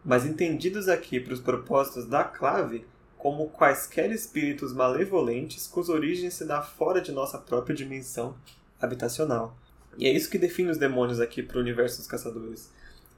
[0.05, 2.85] mas entendidos aqui para os propósitos da clave
[3.17, 8.35] como quaisquer espíritos malevolentes cujas origens se dá fora de nossa própria dimensão
[8.81, 9.57] habitacional.
[9.99, 12.71] E é isso que define os demônios aqui para o universo dos caçadores.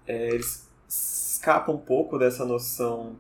[0.07, 3.17] É, eles escapam um pouco dessa noção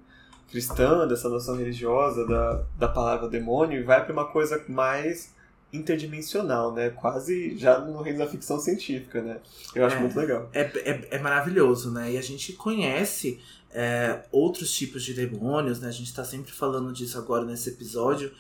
[0.51, 5.33] cristã, dessa noção religiosa da, da palavra demônio e vai para uma coisa mais
[5.73, 6.91] interdimensional, né?
[6.91, 9.41] Quase já no reino da ficção científica, né?
[9.75, 10.51] Eu acho é, muito legal.
[10.53, 12.13] É, é, é, maravilhoso, né?
[12.13, 15.89] E a gente conhece é, outros tipos de demônios, né?
[15.89, 18.31] A gente está sempre falando disso agora nesse episódio,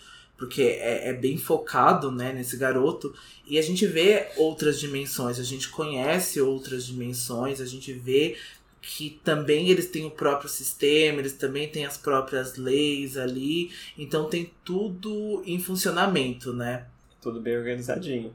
[0.42, 3.14] porque é, é, bem focado né, nesse garoto.
[3.46, 8.36] E a gente vê outras dimensões, a gente conhece outras dimensões, a gente vê
[8.80, 13.70] que também eles têm o próprio sistema, eles também têm as próprias leis ali.
[13.96, 16.86] Então tem tudo em funcionamento, né?
[17.20, 18.34] Tudo bem organizadinho.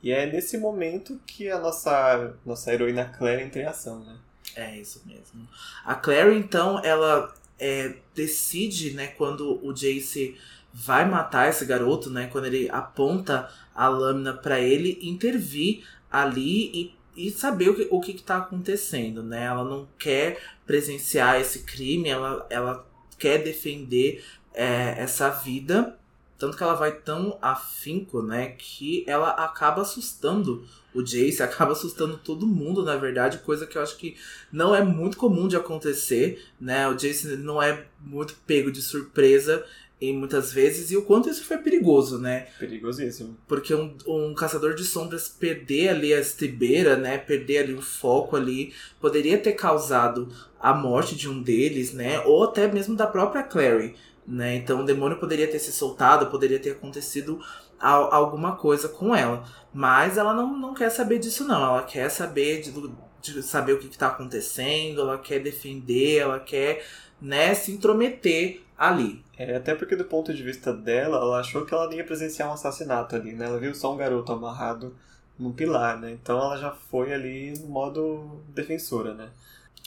[0.00, 4.16] E é nesse momento que a nossa, nossa heroína Claire entra em ação, né?
[4.54, 5.48] É isso mesmo.
[5.84, 10.36] A Claire, então, ela é, decide, né, quando o Jace
[10.72, 12.28] vai matar esse garoto, né?
[12.30, 16.70] Quando ele aponta a lâmina para ele, intervir ali
[17.16, 19.44] e, e saber o que, o que, que tá acontecendo, né?
[19.44, 22.86] Ela não quer presenciar esse crime, ela, ela
[23.18, 25.96] quer defender é, essa vida.
[26.38, 28.54] Tanto que ela vai tão afinco, né?
[28.56, 33.82] Que ela acaba assustando o Jace, acaba assustando todo mundo, na verdade, coisa que eu
[33.82, 34.16] acho que
[34.52, 36.86] não é muito comum de acontecer, né?
[36.88, 39.64] O Jace não é muito pego de surpresa
[40.00, 42.46] em muitas vezes, e o quanto isso foi perigoso, né?
[42.58, 43.36] Perigosíssimo.
[43.48, 47.18] Porque um, um caçador de sombras perder ali a estribeira, né?
[47.18, 50.28] Perder ali o foco ali, poderia ter causado
[50.60, 52.20] a morte de um deles, né?
[52.20, 54.54] Ou até mesmo da própria Clary, né?
[54.56, 57.40] Então o demônio poderia ter se soltado, poderia ter acontecido
[57.80, 59.44] alguma coisa com ela.
[59.72, 61.60] Mas ela não, não quer saber disso, não.
[61.60, 62.72] Ela quer saber de,
[63.20, 66.84] de saber o que está acontecendo, ela quer defender, ela quer
[67.20, 69.24] né, se intrometer ali.
[69.38, 72.54] É, até porque do ponto de vista dela, ela achou que ela ia presenciar um
[72.54, 73.46] assassinato ali, né?
[73.46, 74.96] Ela viu só um garoto amarrado
[75.38, 76.10] num pilar, né?
[76.10, 79.28] Então ela já foi ali no modo defensora, né?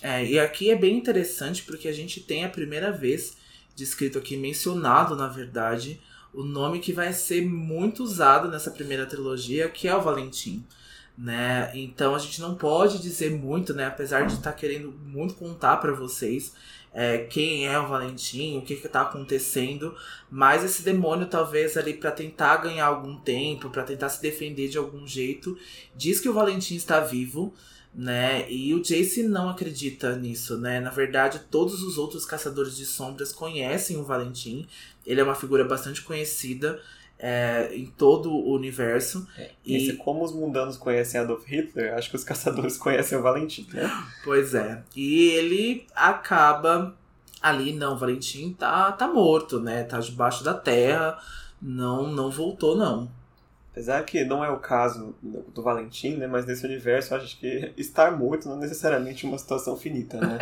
[0.02, 3.38] É, e aqui é bem interessante porque a gente tem a primeira vez
[3.76, 6.02] descrito aqui, mencionado na verdade,
[6.34, 10.66] o nome que vai ser muito usado nessa primeira trilogia, que é o Valentim.
[11.18, 11.70] Né?
[11.76, 13.86] Então a gente não pode dizer muito, né?
[13.86, 16.54] Apesar de estar tá querendo muito contar para vocês,
[16.94, 19.96] é, quem é o Valentim, o que está acontecendo,
[20.30, 24.78] mas esse demônio talvez ali para tentar ganhar algum tempo, para tentar se defender de
[24.78, 25.58] algum jeito,
[25.96, 27.54] diz que o Valentim está vivo,
[27.94, 28.50] né?
[28.50, 30.80] E o Jace não acredita nisso, né?
[30.80, 34.68] Na verdade, todos os outros caçadores de sombras conhecem o Valentim.
[35.06, 36.82] Ele é uma figura bastante conhecida
[37.22, 39.28] é, em todo o universo.
[39.38, 43.22] É, e esse, como os mundanos conhecem Adolf Hitler, acho que os caçadores conhecem o
[43.22, 43.90] Valentim, né?
[44.24, 44.82] Pois é.
[44.96, 46.96] E ele acaba
[47.40, 49.84] ali, não, o Valentim tá, tá morto, né?
[49.84, 51.20] Tá debaixo da terra,
[51.62, 53.08] não, não voltou, não.
[53.82, 56.28] Apesar que não é o caso do Valentim, né?
[56.28, 60.38] Mas nesse universo, acho que estar morto não é necessariamente uma situação finita, né?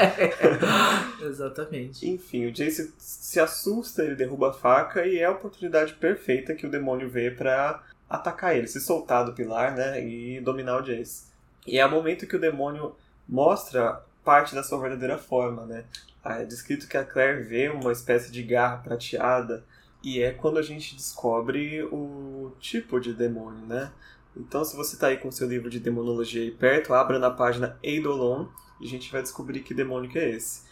[1.24, 2.06] Exatamente.
[2.06, 6.68] Enfim, o Jace se assusta, ele derruba a faca e é a oportunidade perfeita que
[6.68, 10.06] o demônio vê para atacar ele, se soltar do pilar, né?
[10.06, 11.28] E dominar o Jace.
[11.66, 12.94] E é o momento que o demônio
[13.26, 15.86] mostra parte da sua verdadeira forma, né?
[16.22, 19.64] Ah, é descrito que a Claire vê uma espécie de garra prateada
[20.04, 23.92] e é quando a gente descobre o tipo de demônio, né?
[24.36, 27.78] Então, se você está aí com seu livro de demonologia aí perto, abra na página
[27.84, 28.48] Eidolon
[28.80, 30.64] e a gente vai descobrir que demônio que é esse.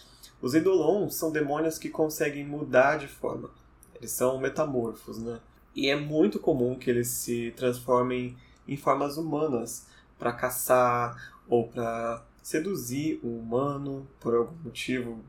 [0.42, 3.50] Os Eidolon são demônios que conseguem mudar de forma.
[3.96, 5.40] Eles são metamorfos, né?
[5.76, 12.24] E é muito comum que eles se transformem em formas humanas para caçar ou para
[12.42, 15.24] seduzir o humano por algum motivo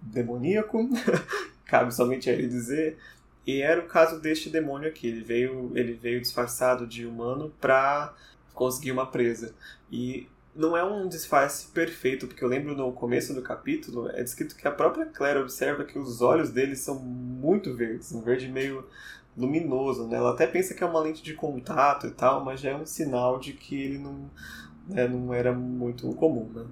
[0.00, 0.88] demoníaco,
[1.64, 2.98] cabe somente a ele dizer,
[3.48, 5.06] e era o caso deste demônio aqui.
[5.06, 8.12] Ele veio, ele veio disfarçado de humano para
[8.52, 9.54] conseguir uma presa.
[9.90, 14.54] E não é um disfarce perfeito, porque eu lembro no começo do capítulo, é descrito
[14.54, 18.84] que a própria Claire observa que os olhos dele são muito verdes, um verde meio
[19.34, 20.18] luminoso, né?
[20.18, 22.84] Ela até pensa que é uma lente de contato e tal, mas já é um
[22.84, 24.30] sinal de que ele não,
[24.86, 26.66] né, não era muito comum, né?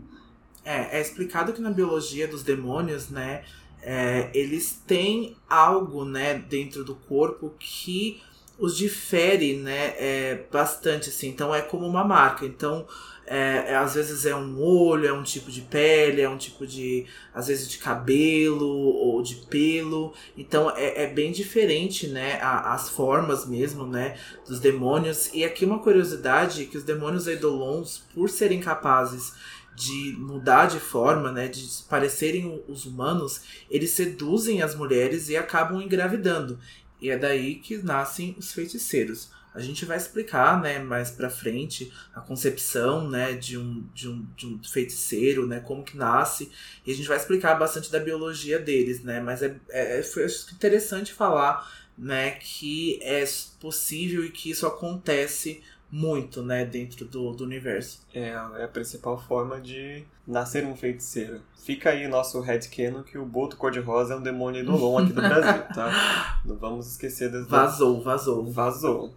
[0.63, 3.45] É, é explicado que na biologia dos demônios, né,
[3.89, 8.21] é, eles têm algo, né, dentro do corpo que
[8.59, 11.29] os difere, né, é, bastante, assim.
[11.29, 12.45] Então é como uma marca.
[12.45, 12.85] Então,
[13.25, 16.67] é, é, às vezes é um olho, é um tipo de pele, é um tipo
[16.67, 20.13] de, às vezes de cabelo ou de pelo.
[20.37, 24.17] Então é, é bem diferente, né, a, as formas mesmo, né,
[24.49, 25.31] dos demônios.
[25.33, 29.33] E aqui uma curiosidade que os demônios eidolons, por serem capazes
[29.77, 35.81] de mudar de forma, né, de parecerem os humanos, eles seduzem as mulheres e acabam
[35.81, 36.59] engravidando.
[37.01, 39.31] E é daí que nascem os feiticeiros.
[39.55, 44.27] A gente vai explicar, né, mais pra frente a concepção, né, de um, de um,
[44.37, 46.51] de um feiticeiro, né, como que nasce.
[46.87, 51.13] E a gente vai explicar bastante da biologia deles, né, mas é, é foi interessante
[51.13, 53.25] falar, né, que é
[53.61, 58.07] possível e que isso acontece muito, né, dentro do, do universo.
[58.13, 61.41] É, é a principal forma de nascer um feiticeiro.
[61.57, 65.63] Fica aí nosso headcanon que o Boto Cor-de-Rosa é um demônio idolon aqui do Brasil,
[65.75, 66.41] tá?
[66.45, 67.47] Não vamos esquecer das...
[67.47, 68.51] Vazou, vazou.
[68.51, 69.15] Vazou.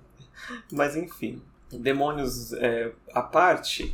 [0.71, 1.41] Mas enfim,
[1.71, 3.93] demônios é, à parte,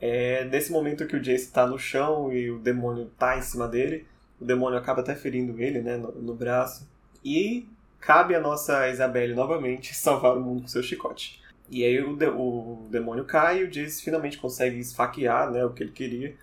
[0.00, 3.66] é, nesse momento que o Jace está no chão e o demônio tá em cima
[3.68, 4.06] dele,
[4.40, 6.88] o demônio acaba até ferindo ele, né, no, no braço,
[7.24, 11.39] e cabe a nossa Isabelle novamente salvar o mundo com seu chicote.
[11.70, 15.70] E aí o, de, o demônio cai e o Jace finalmente consegue esfaquear né, o
[15.70, 16.36] que ele queria.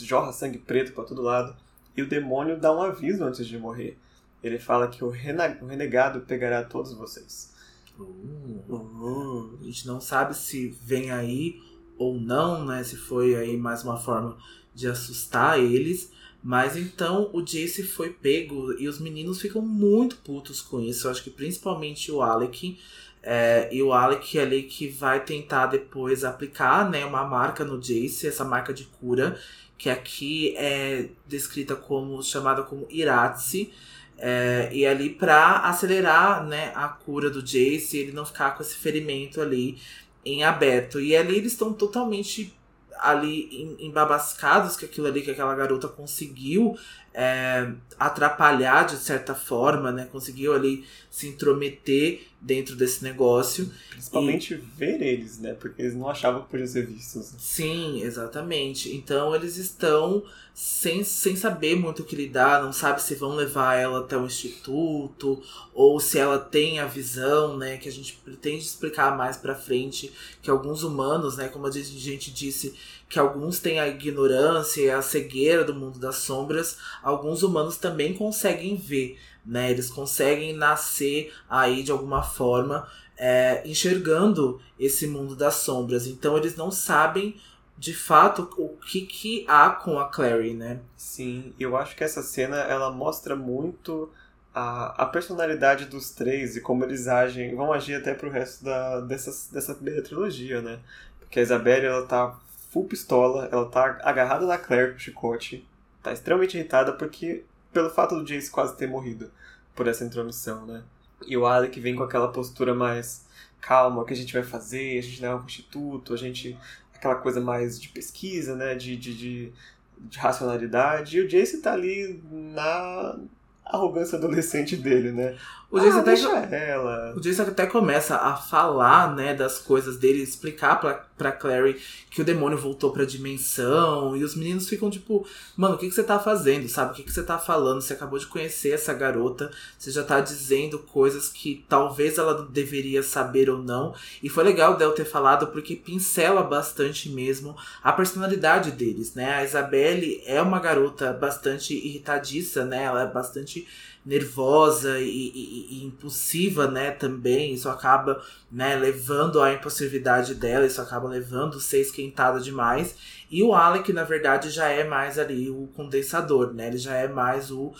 [0.00, 1.54] Jorra sangue preto para todo lado.
[1.96, 3.96] E o demônio dá um aviso antes de morrer.
[4.42, 7.54] Ele fala que o, o renegado pegará todos vocês.
[7.98, 11.60] Uh, uh, a gente não sabe se vem aí
[11.96, 12.82] ou não, né?
[12.82, 14.36] Se foi aí mais uma forma
[14.74, 16.10] de assustar eles.
[16.42, 21.06] Mas então o Jace foi pego e os meninos ficam muito putos com isso.
[21.06, 22.78] Eu acho que principalmente o Alec
[23.22, 28.26] é, e o Alec ali que vai tentar depois aplicar né, uma marca no Jace,
[28.26, 29.38] essa marca de cura,
[29.76, 33.72] que aqui é descrita como chamada como Iratse.
[34.20, 38.74] É, e ali para acelerar né, a cura do Jace, ele não ficar com esse
[38.74, 39.78] ferimento ali
[40.24, 41.00] em aberto.
[41.00, 42.54] E ali eles estão totalmente
[42.98, 46.76] ali embabascados que aquilo ali que aquela garota conseguiu
[47.20, 50.06] é, atrapalhar de certa forma, né?
[50.12, 53.68] Conseguiu ali se intrometer dentro desse negócio.
[53.90, 54.56] Principalmente e...
[54.56, 55.52] ver eles, né?
[55.54, 57.34] Porque eles não achavam que podiam ser vistos.
[57.36, 58.94] Sim, exatamente.
[58.94, 60.22] Então eles estão
[60.54, 64.24] sem, sem saber muito o que lidar, não sabe se vão levar ela até o
[64.24, 65.42] instituto
[65.74, 67.78] ou se ela tem a visão, né?
[67.78, 71.48] Que a gente pretende explicar mais pra frente que alguns humanos, né?
[71.48, 72.76] Como a gente disse,
[73.08, 78.14] que alguns têm a ignorância e a cegueira do mundo das sombras, alguns humanos também
[78.14, 79.70] conseguem ver né?
[79.70, 82.86] Eles conseguem nascer aí de alguma forma
[83.16, 86.06] é, enxergando esse mundo das sombras.
[86.06, 87.40] Então eles não sabem
[87.76, 90.80] de fato o que, que há com a Clary, né?
[90.96, 94.10] Sim, eu acho que essa cena ela mostra muito
[94.54, 99.00] a, a personalidade dos três e como eles agem, vão agir até pro resto da,
[99.00, 100.78] dessa, dessa primeira trilogia, né?
[101.20, 102.38] Porque a Isabelle ela tá
[102.68, 105.66] full pistola, ela tá agarrada na Claire com o chicote,
[106.02, 109.30] tá extremamente irritada porque pelo fato do Jace quase ter morrido
[109.74, 110.82] por essa intromissão, né?
[111.26, 113.26] E o Alec vem com aquela postura mais
[113.60, 116.56] calma, o que a gente vai fazer, a gente leva pro instituto, a gente...
[116.94, 118.74] aquela coisa mais de pesquisa, né?
[118.74, 119.52] De, de, de,
[119.98, 121.18] de racionalidade.
[121.18, 123.18] E o Jace tá ali na
[123.64, 125.36] arrogância adolescente dele, né?
[125.70, 127.14] O Jason, ah, até, ela.
[127.14, 131.76] o Jason até começa a falar, né, das coisas dele, explicar pra, pra Clary
[132.10, 134.16] que o demônio voltou pra dimensão.
[134.16, 136.92] E os meninos ficam tipo, mano, o que, que você tá fazendo, sabe?
[136.92, 137.82] O que, que você tá falando?
[137.82, 143.02] Você acabou de conhecer essa garota, você já tá dizendo coisas que talvez ela deveria
[143.02, 143.94] saber ou não.
[144.22, 149.34] E foi legal o Del ter falado porque pincela bastante mesmo a personalidade deles, né?
[149.34, 152.84] A Isabelle é uma garota bastante irritadiça, né?
[152.84, 153.66] Ela é bastante
[154.08, 160.80] nervosa e, e, e, impulsiva, né, também, isso acaba, né, levando à impulsividade dela, isso
[160.80, 162.96] acaba levando a ser esquentada demais.
[163.30, 167.06] E o Alec, na verdade, já é mais ali o condensador, né, ele já é
[167.06, 167.74] mais o,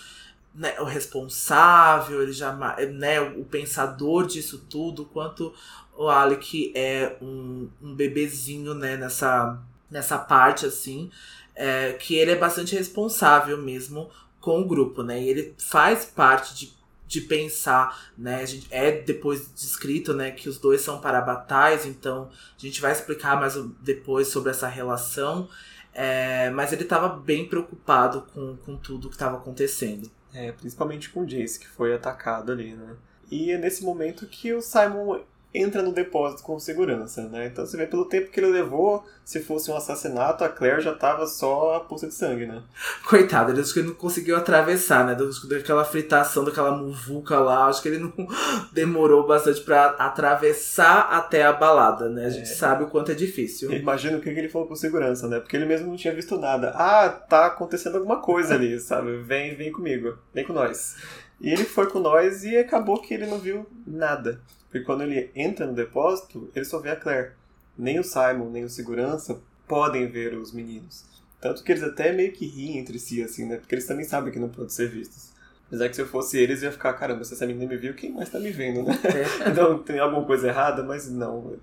[0.54, 2.52] né, o responsável, ele já,
[2.92, 5.54] né, o pensador disso tudo, quanto
[5.96, 9.58] o Alec é um, um bebezinho, né, nessa,
[9.90, 11.10] nessa parte, assim,
[11.54, 14.10] é, que ele é bastante responsável mesmo
[14.40, 15.20] com o grupo, né?
[15.20, 16.72] E ele faz parte de,
[17.06, 18.42] de pensar, né?
[18.42, 22.92] A gente, é depois descrito, né, que os dois são parabatais, então a gente vai
[22.92, 25.48] explicar mais depois sobre essa relação.
[25.92, 30.10] É, mas ele estava bem preocupado com, com tudo que estava acontecendo.
[30.32, 32.94] É, principalmente com o Jace, que foi atacado ali, né?
[33.30, 35.20] E é nesse momento que o Simon
[35.52, 37.46] entra no depósito com segurança, né?
[37.46, 40.94] Então você vê pelo tempo que ele levou, se fosse um assassinato, a Claire já
[40.94, 42.62] tava só a poça de sangue, né?
[43.06, 45.16] Coitado, ele acho que ele não conseguiu atravessar, né?
[45.48, 48.12] Daquela fritação, daquela muvuca lá, acho que ele não
[48.72, 52.26] demorou bastante para atravessar até a balada, né?
[52.26, 52.54] A gente é.
[52.54, 53.72] sabe o quanto é difícil.
[53.72, 55.40] Imagina o que ele falou pro segurança, né?
[55.40, 56.72] Porque ele mesmo não tinha visto nada.
[56.74, 59.16] Ah, tá acontecendo alguma coisa ali, sabe?
[59.22, 60.96] Vem, vem comigo, vem com nós.
[61.40, 64.40] E ele foi com nós e acabou que ele não viu nada.
[64.70, 67.32] Porque quando ele entra no depósito, ele só vê a Claire.
[67.76, 71.04] Nem o Simon, nem o segurança podem ver os meninos.
[71.40, 73.56] Tanto que eles até meio que riem entre si, assim, né?
[73.56, 75.32] Porque eles também sabem que não podem ser vistos.
[75.68, 78.10] Apesar que se eu fosse eles, ia ficar, caramba, se essa menina me viu, quem
[78.10, 78.98] mais tá me vendo, né?
[79.50, 81.56] Então tem alguma coisa errada, mas não.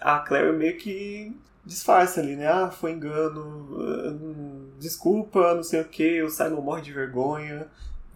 [0.00, 1.34] A Claire meio que
[1.64, 2.46] disfarça ali, né?
[2.48, 7.66] Ah, foi engano, hum, desculpa, não sei o que, o Simon morre de vergonha.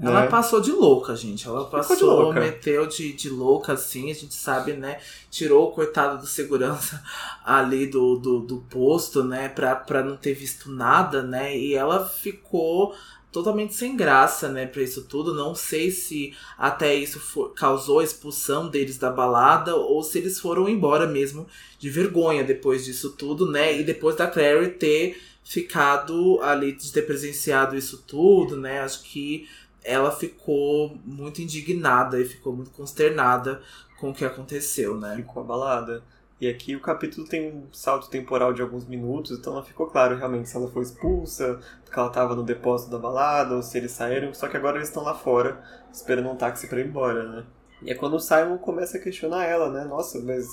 [0.00, 0.26] Ela é.
[0.28, 1.46] passou de louca, gente.
[1.46, 2.40] Ela passou, de louca.
[2.40, 5.00] meteu de, de louca, assim, a gente sabe, né?
[5.30, 7.02] Tirou o coitado do segurança
[7.44, 9.48] ali do, do, do posto, né?
[9.48, 11.56] Pra, pra não ter visto nada, né?
[11.56, 12.94] E ela ficou
[13.30, 15.34] totalmente sem graça, né, para isso tudo.
[15.34, 20.40] Não sei se até isso for, causou a expulsão deles da balada ou se eles
[20.40, 21.46] foram embora mesmo
[21.78, 23.78] de vergonha depois disso tudo, né?
[23.78, 28.80] E depois da Clary ter ficado ali de ter presenciado isso tudo, né?
[28.80, 29.48] Acho que
[29.84, 33.62] ela ficou muito indignada e ficou muito consternada
[33.98, 35.16] com o que aconteceu, né?
[35.16, 36.02] Ficou abalada.
[36.40, 40.16] E aqui o capítulo tem um salto temporal de alguns minutos, então não ficou claro
[40.16, 43.90] realmente se ela foi expulsa, porque ela estava no depósito da balada, ou se eles
[43.90, 45.60] saíram, só que agora eles estão lá fora,
[45.92, 47.44] esperando um táxi para ir embora, né?
[47.82, 49.84] E é quando o Simon começa a questionar ela, né?
[49.84, 50.46] Nossa, mas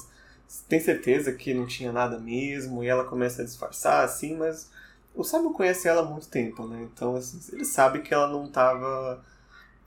[0.67, 2.83] tem certeza que não tinha nada mesmo?
[2.83, 4.71] E ela começa a disfarçar, assim, mas
[5.15, 6.83] o Simon conhece ela há muito tempo, né?
[6.83, 9.23] Então, assim, ele sabe que ela não tava.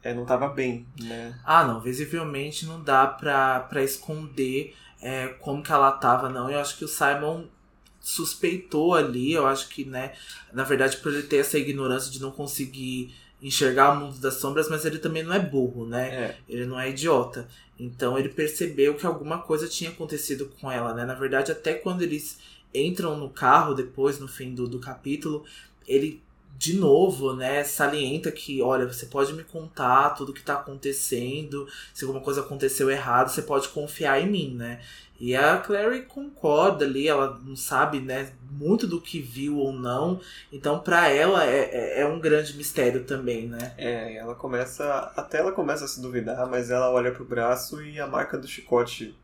[0.02, 1.38] É, não tava bem, né?
[1.44, 1.80] Ah, não.
[1.80, 6.50] Visivelmente não dá pra, pra esconder é, como que ela tava, não.
[6.50, 7.44] Eu acho que o Simon
[8.00, 10.12] suspeitou ali, eu acho que, né?
[10.52, 14.68] Na verdade, por ele ter essa ignorância de não conseguir enxergar o mundo das sombras,
[14.68, 16.08] mas ele também não é burro, né?
[16.08, 16.36] É.
[16.48, 17.46] Ele não é idiota.
[17.78, 21.04] Então ele percebeu que alguma coisa tinha acontecido com ela, né?
[21.04, 22.38] Na verdade, até quando eles
[22.74, 25.44] entram no carro depois, no fim do, do capítulo,
[25.86, 26.20] ele
[26.58, 32.04] de novo, né, salienta que, olha, você pode me contar tudo que tá acontecendo, se
[32.04, 34.80] alguma coisa aconteceu errado, você pode confiar em mim, né?
[35.20, 40.20] E a Clary concorda ali, ela não sabe, né, muito do que viu ou não,
[40.52, 43.74] então para ela é, é, é, um grande mistério também, né?
[43.78, 48.00] É, ela começa, até ela começa a se duvidar, mas ela olha pro braço e
[48.00, 49.16] a marca do chicote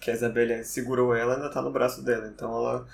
[0.00, 2.26] que a Isabelle segurou ela ainda tá no braço dela.
[2.26, 2.86] Então ela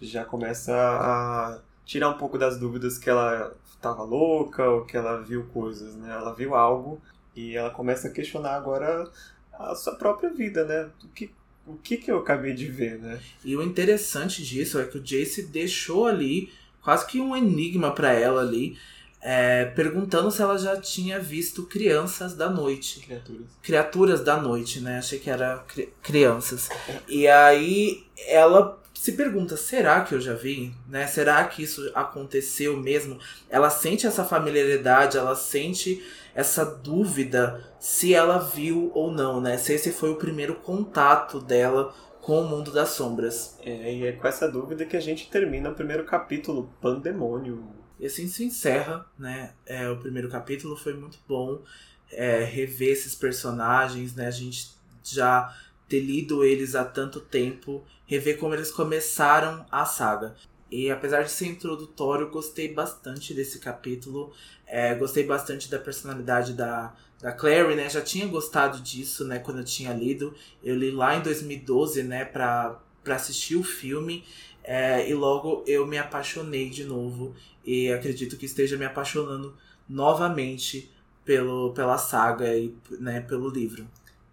[0.00, 5.22] já começa a tirar um pouco das dúvidas que ela estava louca ou que ela
[5.22, 6.12] viu coisas, né?
[6.12, 7.00] Ela viu algo
[7.34, 9.08] e ela começa a questionar agora
[9.52, 10.90] a sua própria vida, né?
[11.04, 11.30] O que,
[11.66, 13.20] o que, que eu acabei de ver, né?
[13.44, 18.12] E o interessante disso é que o Jace deixou ali quase que um enigma para
[18.12, 18.76] ela ali
[19.20, 23.00] é, perguntando se ela já tinha visto crianças da noite.
[23.00, 23.46] Criaturas.
[23.62, 24.98] Criaturas da noite, né?
[24.98, 26.68] Achei que era cri crianças.
[27.08, 30.74] E aí ela se pergunta, será que eu já vi?
[30.88, 31.06] Né?
[31.06, 33.18] Será que isso aconteceu mesmo?
[33.48, 39.56] Ela sente essa familiaridade, ela sente essa dúvida se ela viu ou não, né?
[39.58, 43.56] Se esse foi o primeiro contato dela com o mundo das sombras.
[43.62, 47.64] É, e é com essa dúvida que a gente termina o primeiro capítulo, Pandemônio.
[47.98, 49.52] E assim se encerra, né?
[49.64, 51.62] É, o primeiro capítulo foi muito bom.
[52.10, 54.26] é, rever esses personagens, né?
[54.26, 55.54] A gente já
[55.88, 60.34] ter lido eles há tanto tempo, rever como eles começaram a saga.
[60.70, 64.32] E apesar de ser introdutório, gostei bastante desse capítulo.
[64.66, 67.88] É, gostei bastante da personalidade da, da Clary, né?
[67.88, 69.38] Já tinha gostado disso, né?
[69.38, 70.34] Quando eu tinha lido.
[70.62, 72.24] Eu li lá em 2012, né?
[72.24, 74.24] Pra, pra assistir o filme.
[74.64, 77.34] É, e logo eu me apaixonei de novo.
[77.64, 79.56] E acredito que esteja me apaixonando
[79.88, 80.90] novamente
[81.24, 83.86] pelo, pela saga e né, pelo livro.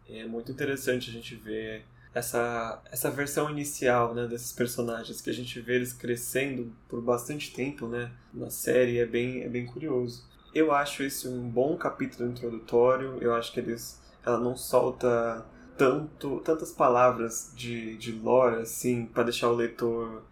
[0.09, 5.33] É muito interessante a gente ver essa, essa versão inicial né, desses personagens, que a
[5.33, 10.23] gente vê eles crescendo por bastante tempo né, na série, é bem, é bem curioso.
[10.53, 15.43] Eu acho esse um bom capítulo introdutório, eu acho que eles, ela não solta
[15.75, 20.23] tanto, tantas palavras de, de lore assim, para deixar o leitor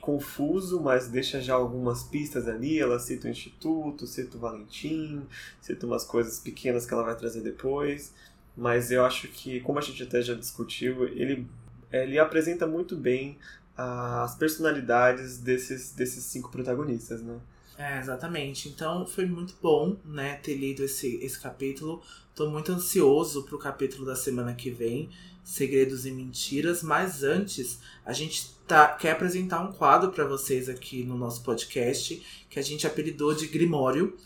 [0.00, 2.78] confuso, mas deixa já algumas pistas ali.
[2.78, 5.26] Ela cita o Instituto, cita o Valentim,
[5.60, 8.14] cita umas coisas pequenas que ela vai trazer depois.
[8.56, 11.46] Mas eu acho que, como a gente até já discutiu, ele,
[11.92, 13.38] ele apresenta muito bem
[13.76, 17.38] as personalidades desses, desses cinco protagonistas, né?
[17.78, 18.68] É, exatamente.
[18.68, 22.02] Então foi muito bom, né, ter lido esse, esse capítulo.
[22.34, 25.10] Tô muito ansioso pro capítulo da semana que vem,
[25.44, 31.04] Segredos e Mentiras, mas antes a gente tá, quer apresentar um quadro para vocês aqui
[31.04, 34.16] no nosso podcast que a gente apelidou de Grimório,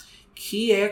[0.42, 0.88] que é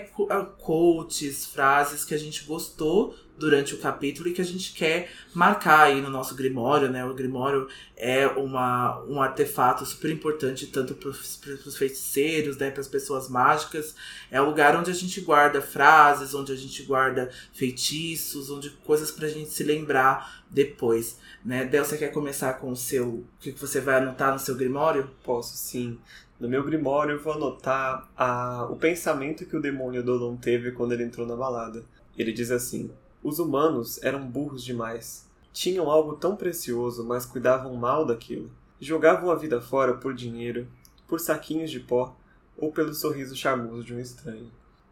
[0.59, 5.85] quotes, frases que a gente gostou durante o capítulo e que a gente quer marcar
[5.85, 7.03] aí no nosso Grimório, né?
[7.07, 12.71] O Grimório é uma, um artefato super importante tanto para os feiticeiros, né?
[12.71, 13.95] Para as pessoas mágicas.
[14.31, 19.11] É o lugar onde a gente guarda frases, onde a gente guarda feitiços, onde coisas
[19.11, 21.65] para a gente se lembrar depois, né?
[21.65, 25.11] Del, você quer começar com o seu, o que você vai anotar no seu Grimório?
[25.25, 25.99] Posso, sim.
[26.39, 30.93] No meu Grimório eu vou anotar a, o pensamento que o demônio Dolon teve quando
[30.93, 31.85] ele entrou na balada.
[32.17, 32.91] Ele diz assim:
[33.23, 35.27] os humanos eram burros demais.
[35.53, 38.51] Tinham algo tão precioso, mas cuidavam mal daquilo.
[38.81, 40.69] Jogavam a vida fora por dinheiro,
[41.09, 42.15] por saquinhos de pó
[42.57, 44.51] ou pelo sorriso charmoso de um estranho.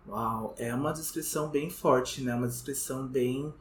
[0.09, 2.35] Uau, é uma descrição bem forte, né?
[2.35, 3.53] Uma descrição bem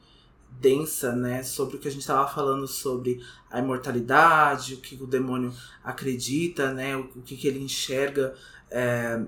[0.60, 1.44] densa, né?
[1.44, 5.54] Sobre o que a gente estava falando sobre a imortalidade, o que o demônio
[5.84, 6.96] acredita, né?
[6.96, 8.34] O, que, que ele enxerga
[8.70, 9.22] é,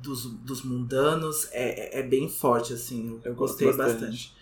[0.00, 1.48] dos, dos mundanos.
[1.52, 3.20] É, é, é bem forte, assim.
[3.24, 3.92] Eu, eu gostei bastante.
[3.92, 4.34] bastante.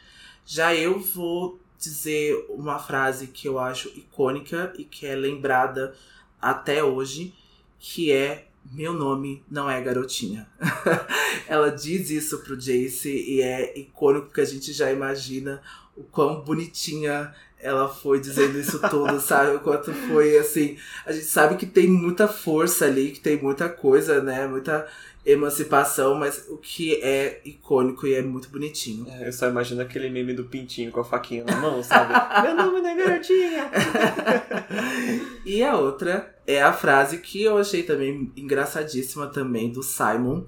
[0.45, 5.95] Já eu vou dizer uma frase que eu acho icônica e que é lembrada
[6.41, 7.35] até hoje,
[7.79, 10.47] que é meu nome não é garotinha.
[11.49, 15.61] Ela diz isso pro Jace e é icônico porque a gente já imagina
[15.97, 19.57] o quão bonitinha ela foi dizendo isso tudo, sabe?
[19.57, 20.77] O quanto foi assim.
[21.07, 24.47] A gente sabe que tem muita força ali, que tem muita coisa, né?
[24.49, 24.87] Muita
[25.25, 29.07] emancipação, mas o que é icônico e é muito bonitinho.
[29.09, 32.13] É, eu só imagino aquele meme do pintinho com a faquinha na mão, sabe?
[32.43, 33.71] Meu nome não é garotinha!
[35.47, 40.45] e a outra é a frase que eu achei também engraçadíssima também do Simon,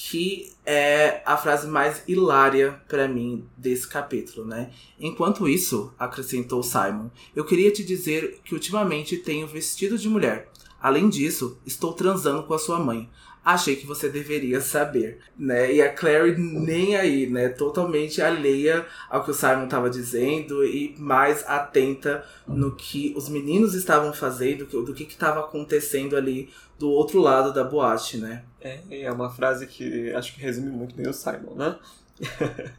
[0.00, 4.70] que é a frase mais hilária para mim desse capítulo, né?
[4.96, 10.52] Enquanto isso, acrescentou Simon, eu queria te dizer que ultimamente tenho vestido de mulher.
[10.80, 13.10] Além disso, estou transando com a sua mãe
[13.52, 15.72] achei que você deveria saber, né?
[15.72, 17.48] E a Clary nem aí, né?
[17.48, 23.72] Totalmente alheia ao que o Simon estava dizendo e mais atenta no que os meninos
[23.74, 28.44] estavam fazendo, do que estava acontecendo ali do outro lado da boate, né?
[28.60, 31.78] É, é uma frase que acho que resume muito bem o Simon, né?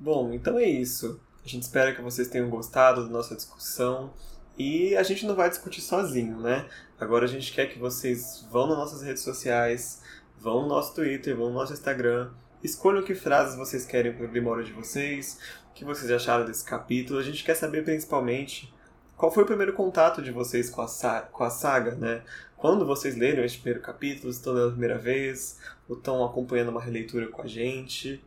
[0.00, 1.20] Bom, então é isso.
[1.44, 4.10] A gente espera que vocês tenham gostado da nossa discussão.
[4.58, 6.66] E a gente não vai discutir sozinho, né?
[6.98, 10.02] Agora a gente quer que vocês vão nas nossas redes sociais,
[10.36, 12.32] vão no nosso Twitter, vão no nosso Instagram,
[12.62, 15.38] escolham que frases vocês querem para o Grimório de vocês,
[15.70, 17.20] o que vocês acharam desse capítulo.
[17.20, 18.74] A gente quer saber principalmente
[19.16, 22.22] qual foi o primeiro contato de vocês com a, com a saga, né?
[22.56, 26.82] Quando vocês leram este primeiro capítulo, estão lendo a primeira vez, ou estão acompanhando uma
[26.82, 28.20] releitura com a gente.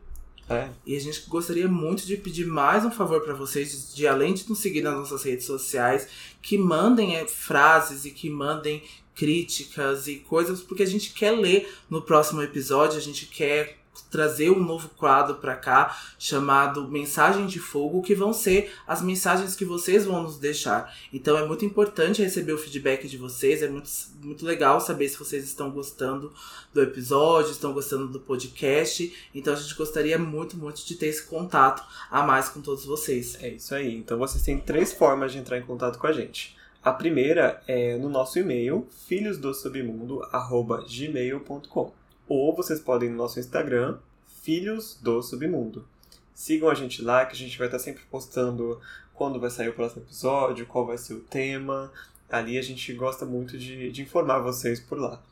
[0.52, 0.68] É.
[0.86, 4.48] E a gente gostaria muito de pedir mais um favor para vocês, de, além de
[4.48, 6.08] nos seguir nas nossas redes sociais,
[6.40, 8.82] que mandem é, frases e que mandem
[9.14, 14.50] críticas e coisas, porque a gente quer ler no próximo episódio, a gente quer trazer
[14.50, 19.64] um novo quadro para cá chamado Mensagem de Fogo, que vão ser as mensagens que
[19.64, 20.94] vocês vão nos deixar.
[21.12, 23.88] Então é muito importante receber o feedback de vocês, é muito,
[24.22, 26.32] muito legal saber se vocês estão gostando
[26.72, 29.12] do episódio, estão gostando do podcast.
[29.34, 33.36] Então a gente gostaria muito, muito de ter esse contato a mais com todos vocês.
[33.42, 33.96] É isso aí.
[33.96, 36.56] Então vocês têm três formas de entrar em contato com a gente.
[36.82, 42.01] A primeira é no nosso e-mail, filhosdosubmundo.gmail.com
[42.32, 43.98] ou vocês podem ir no nosso Instagram,
[44.42, 45.86] Filhos do Submundo.
[46.34, 48.80] Sigam a gente lá, que a gente vai estar sempre postando
[49.12, 51.92] quando vai sair o próximo episódio, qual vai ser o tema.
[52.28, 55.22] Ali a gente gosta muito de, de informar vocês por lá.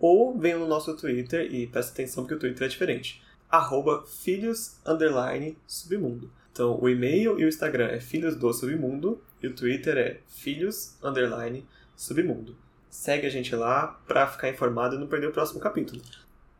[0.00, 3.22] Ou venham no nosso Twitter e presta atenção que o Twitter é diferente.
[3.48, 4.76] Arroba filhos,
[5.66, 6.30] submundo.
[6.52, 10.96] Então, o e-mail e o Instagram é filhos do submundo e o Twitter é filhos,
[11.96, 12.56] submundo.
[12.90, 16.02] Segue a gente lá pra ficar informado e não perder o próximo capítulo.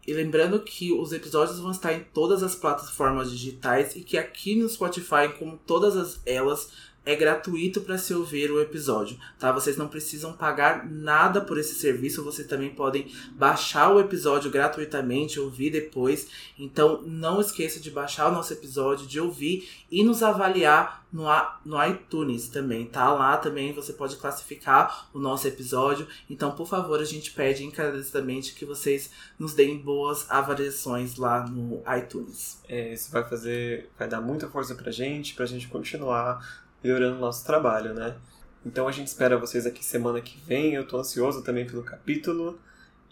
[0.08, 4.56] E lembrando que os episódios vão estar em todas as plataformas digitais e que aqui
[4.56, 6.72] no Spotify, como todas as elas,
[7.08, 9.50] é gratuito para se ouvir o episódio, tá?
[9.50, 15.40] Vocês não precisam pagar nada por esse serviço, vocês também podem baixar o episódio gratuitamente,
[15.40, 16.28] ouvir depois.
[16.58, 21.24] Então não esqueça de baixar o nosso episódio, de ouvir e nos avaliar no,
[21.64, 23.10] no iTunes também, tá?
[23.14, 26.06] Lá também você pode classificar o nosso episódio.
[26.28, 31.82] Então, por favor, a gente pede encarecidamente que vocês nos deem boas avaliações lá no
[31.96, 32.60] iTunes.
[32.68, 37.20] É, isso vai fazer, vai dar muita força pra gente, pra gente continuar melhorando o
[37.20, 38.16] nosso trabalho, né?
[38.64, 40.74] Então a gente espera vocês aqui semana que vem.
[40.74, 42.58] Eu tô ansioso também pelo capítulo.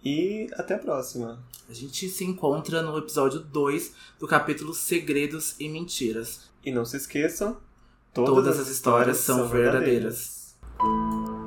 [0.05, 1.43] E até a próxima.
[1.69, 6.51] A gente se encontra no episódio 2 do capítulo Segredos e Mentiras.
[6.64, 7.57] E não se esqueçam,
[8.12, 10.55] todas, todas as histórias, histórias são verdadeiras.
[10.79, 11.46] verdadeiras.